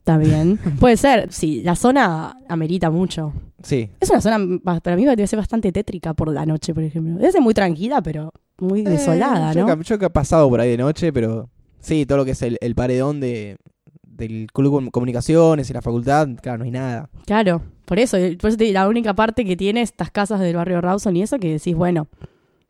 También. 0.04 0.58
puede 0.80 0.96
ser, 0.96 1.32
sí, 1.32 1.62
la 1.62 1.76
zona 1.76 2.36
amerita 2.48 2.90
mucho. 2.90 3.32
Sí, 3.62 3.88
Es 4.00 4.10
una 4.10 4.20
zona, 4.20 4.38
para 4.82 4.96
mí 4.96 5.04
debe 5.04 5.24
ser 5.28 5.38
bastante 5.38 5.70
tétrica 5.70 6.14
por 6.14 6.32
la 6.32 6.44
noche, 6.44 6.74
por 6.74 6.82
ejemplo. 6.82 7.14
Debe 7.16 7.30
ser 7.30 7.40
muy 7.40 7.54
tranquila, 7.54 8.02
pero 8.02 8.32
muy 8.58 8.82
desolada, 8.82 9.52
Eh, 9.52 9.54
yo 9.54 9.66
¿no? 9.66 9.76
que- 9.78 9.84
Yo 9.84 9.98
que 9.98 10.06
he 10.06 10.10
pasado 10.10 10.48
por 10.48 10.60
ahí 10.60 10.70
de 10.70 10.78
noche, 10.78 11.12
pero 11.12 11.48
sí, 11.80 12.04
todo 12.04 12.18
lo 12.18 12.24
que 12.24 12.32
es 12.32 12.42
el, 12.42 12.58
el 12.60 12.74
paredón 12.74 13.20
de, 13.20 13.56
del 14.02 14.48
club 14.52 14.82
de 14.82 14.90
comunicaciones 14.90 15.70
y 15.70 15.72
la 15.72 15.80
facultad, 15.82 16.28
claro, 16.42 16.58
no 16.58 16.64
hay 16.64 16.72
nada. 16.72 17.08
Claro, 17.24 17.62
por 17.84 18.00
eso, 18.00 18.16
por 18.40 18.48
eso 18.48 18.56
te 18.56 18.72
la 18.72 18.88
única 18.88 19.14
parte 19.14 19.44
que 19.44 19.56
tiene 19.56 19.82
estas 19.82 20.10
casas 20.10 20.40
del 20.40 20.56
barrio 20.56 20.80
Rawson 20.80 21.16
y 21.16 21.22
eso 21.22 21.38
que 21.38 21.52
decís, 21.52 21.76
bueno, 21.76 22.08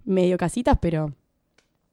medio 0.04 0.36
casitas, 0.36 0.76
pero 0.80 1.12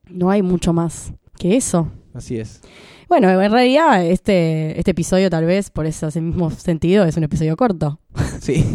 no 0.09 0.29
hay 0.29 0.41
mucho 0.41 0.73
más 0.73 1.13
que 1.37 1.55
eso. 1.55 1.91
Así 2.13 2.37
es. 2.37 2.61
Bueno, 3.07 3.29
en 3.41 3.51
realidad 3.51 4.05
este, 4.05 4.77
este 4.77 4.91
episodio 4.91 5.29
tal 5.29 5.45
vez, 5.45 5.71
por 5.71 5.85
ese 5.85 6.21
mismo 6.21 6.51
sentido, 6.51 7.05
es 7.05 7.17
un 7.17 7.23
episodio 7.23 7.55
corto. 7.57 7.99
Sí. 8.39 8.65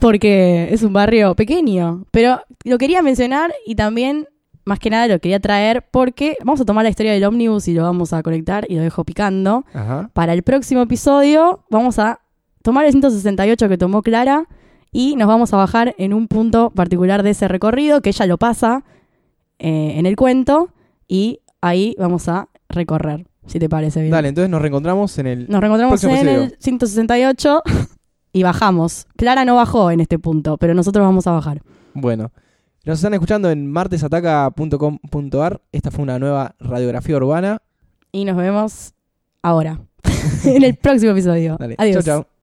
porque 0.00 0.68
es 0.72 0.82
un 0.82 0.92
barrio 0.92 1.34
pequeño. 1.34 2.04
Pero 2.10 2.40
lo 2.64 2.78
quería 2.78 3.02
mencionar 3.02 3.52
y 3.66 3.74
también, 3.74 4.26
más 4.64 4.78
que 4.78 4.90
nada, 4.90 5.06
lo 5.06 5.18
quería 5.18 5.40
traer 5.40 5.86
porque 5.90 6.36
vamos 6.40 6.60
a 6.60 6.64
tomar 6.64 6.84
la 6.84 6.90
historia 6.90 7.12
del 7.12 7.24
ómnibus 7.24 7.68
y 7.68 7.74
lo 7.74 7.82
vamos 7.82 8.12
a 8.12 8.22
conectar 8.22 8.66
y 8.68 8.76
lo 8.76 8.82
dejo 8.82 9.04
picando. 9.04 9.64
Ajá. 9.72 10.10
Para 10.12 10.32
el 10.32 10.42
próximo 10.42 10.82
episodio 10.82 11.64
vamos 11.70 11.98
a 11.98 12.20
tomar 12.62 12.86
el 12.86 12.92
168 12.92 13.68
que 13.68 13.78
tomó 13.78 14.02
Clara 14.02 14.46
y 14.92 15.16
nos 15.16 15.28
vamos 15.28 15.52
a 15.52 15.56
bajar 15.58 15.94
en 15.98 16.12
un 16.14 16.28
punto 16.28 16.70
particular 16.70 17.22
de 17.22 17.30
ese 17.30 17.48
recorrido 17.48 18.00
que 18.02 18.10
ella 18.10 18.26
lo 18.26 18.38
pasa 18.38 18.84
eh, 19.58 19.94
en 19.96 20.06
el 20.06 20.16
cuento 20.16 20.70
y 21.06 21.40
ahí 21.60 21.94
vamos 21.98 22.28
a 22.28 22.48
recorrer, 22.68 23.26
si 23.46 23.58
te 23.58 23.68
parece 23.68 24.00
bien. 24.00 24.10
Dale, 24.12 24.28
entonces 24.28 24.50
nos 24.50 24.60
reencontramos 24.60 25.18
en 25.18 25.26
el... 25.26 25.48
Nos 25.48 25.60
reencontramos 25.60 26.02
en 26.04 26.10
episodio. 26.10 26.42
el 26.44 26.56
168 26.60 27.62
y 28.32 28.42
bajamos. 28.42 29.06
Clara 29.16 29.44
no 29.44 29.56
bajó 29.56 29.90
en 29.90 30.00
este 30.00 30.18
punto, 30.18 30.56
pero 30.58 30.74
nosotros 30.74 31.04
vamos 31.04 31.26
a 31.26 31.32
bajar. 31.32 31.62
Bueno. 31.94 32.30
Nos 32.84 32.98
están 33.00 33.12
escuchando 33.12 33.50
en 33.50 33.66
martesataca.com.ar. 33.70 35.60
Esta 35.72 35.90
fue 35.90 36.02
una 36.04 36.18
nueva 36.18 36.54
radiografía 36.58 37.16
urbana. 37.16 37.60
Y 38.12 38.24
nos 38.24 38.36
vemos 38.36 38.94
ahora, 39.42 39.80
en 40.44 40.62
el 40.62 40.74
próximo 40.76 41.12
episodio. 41.12 41.56
Dale. 41.58 41.74
Adiós. 41.76 42.02
Chau, 42.02 42.22
chau. 42.22 42.37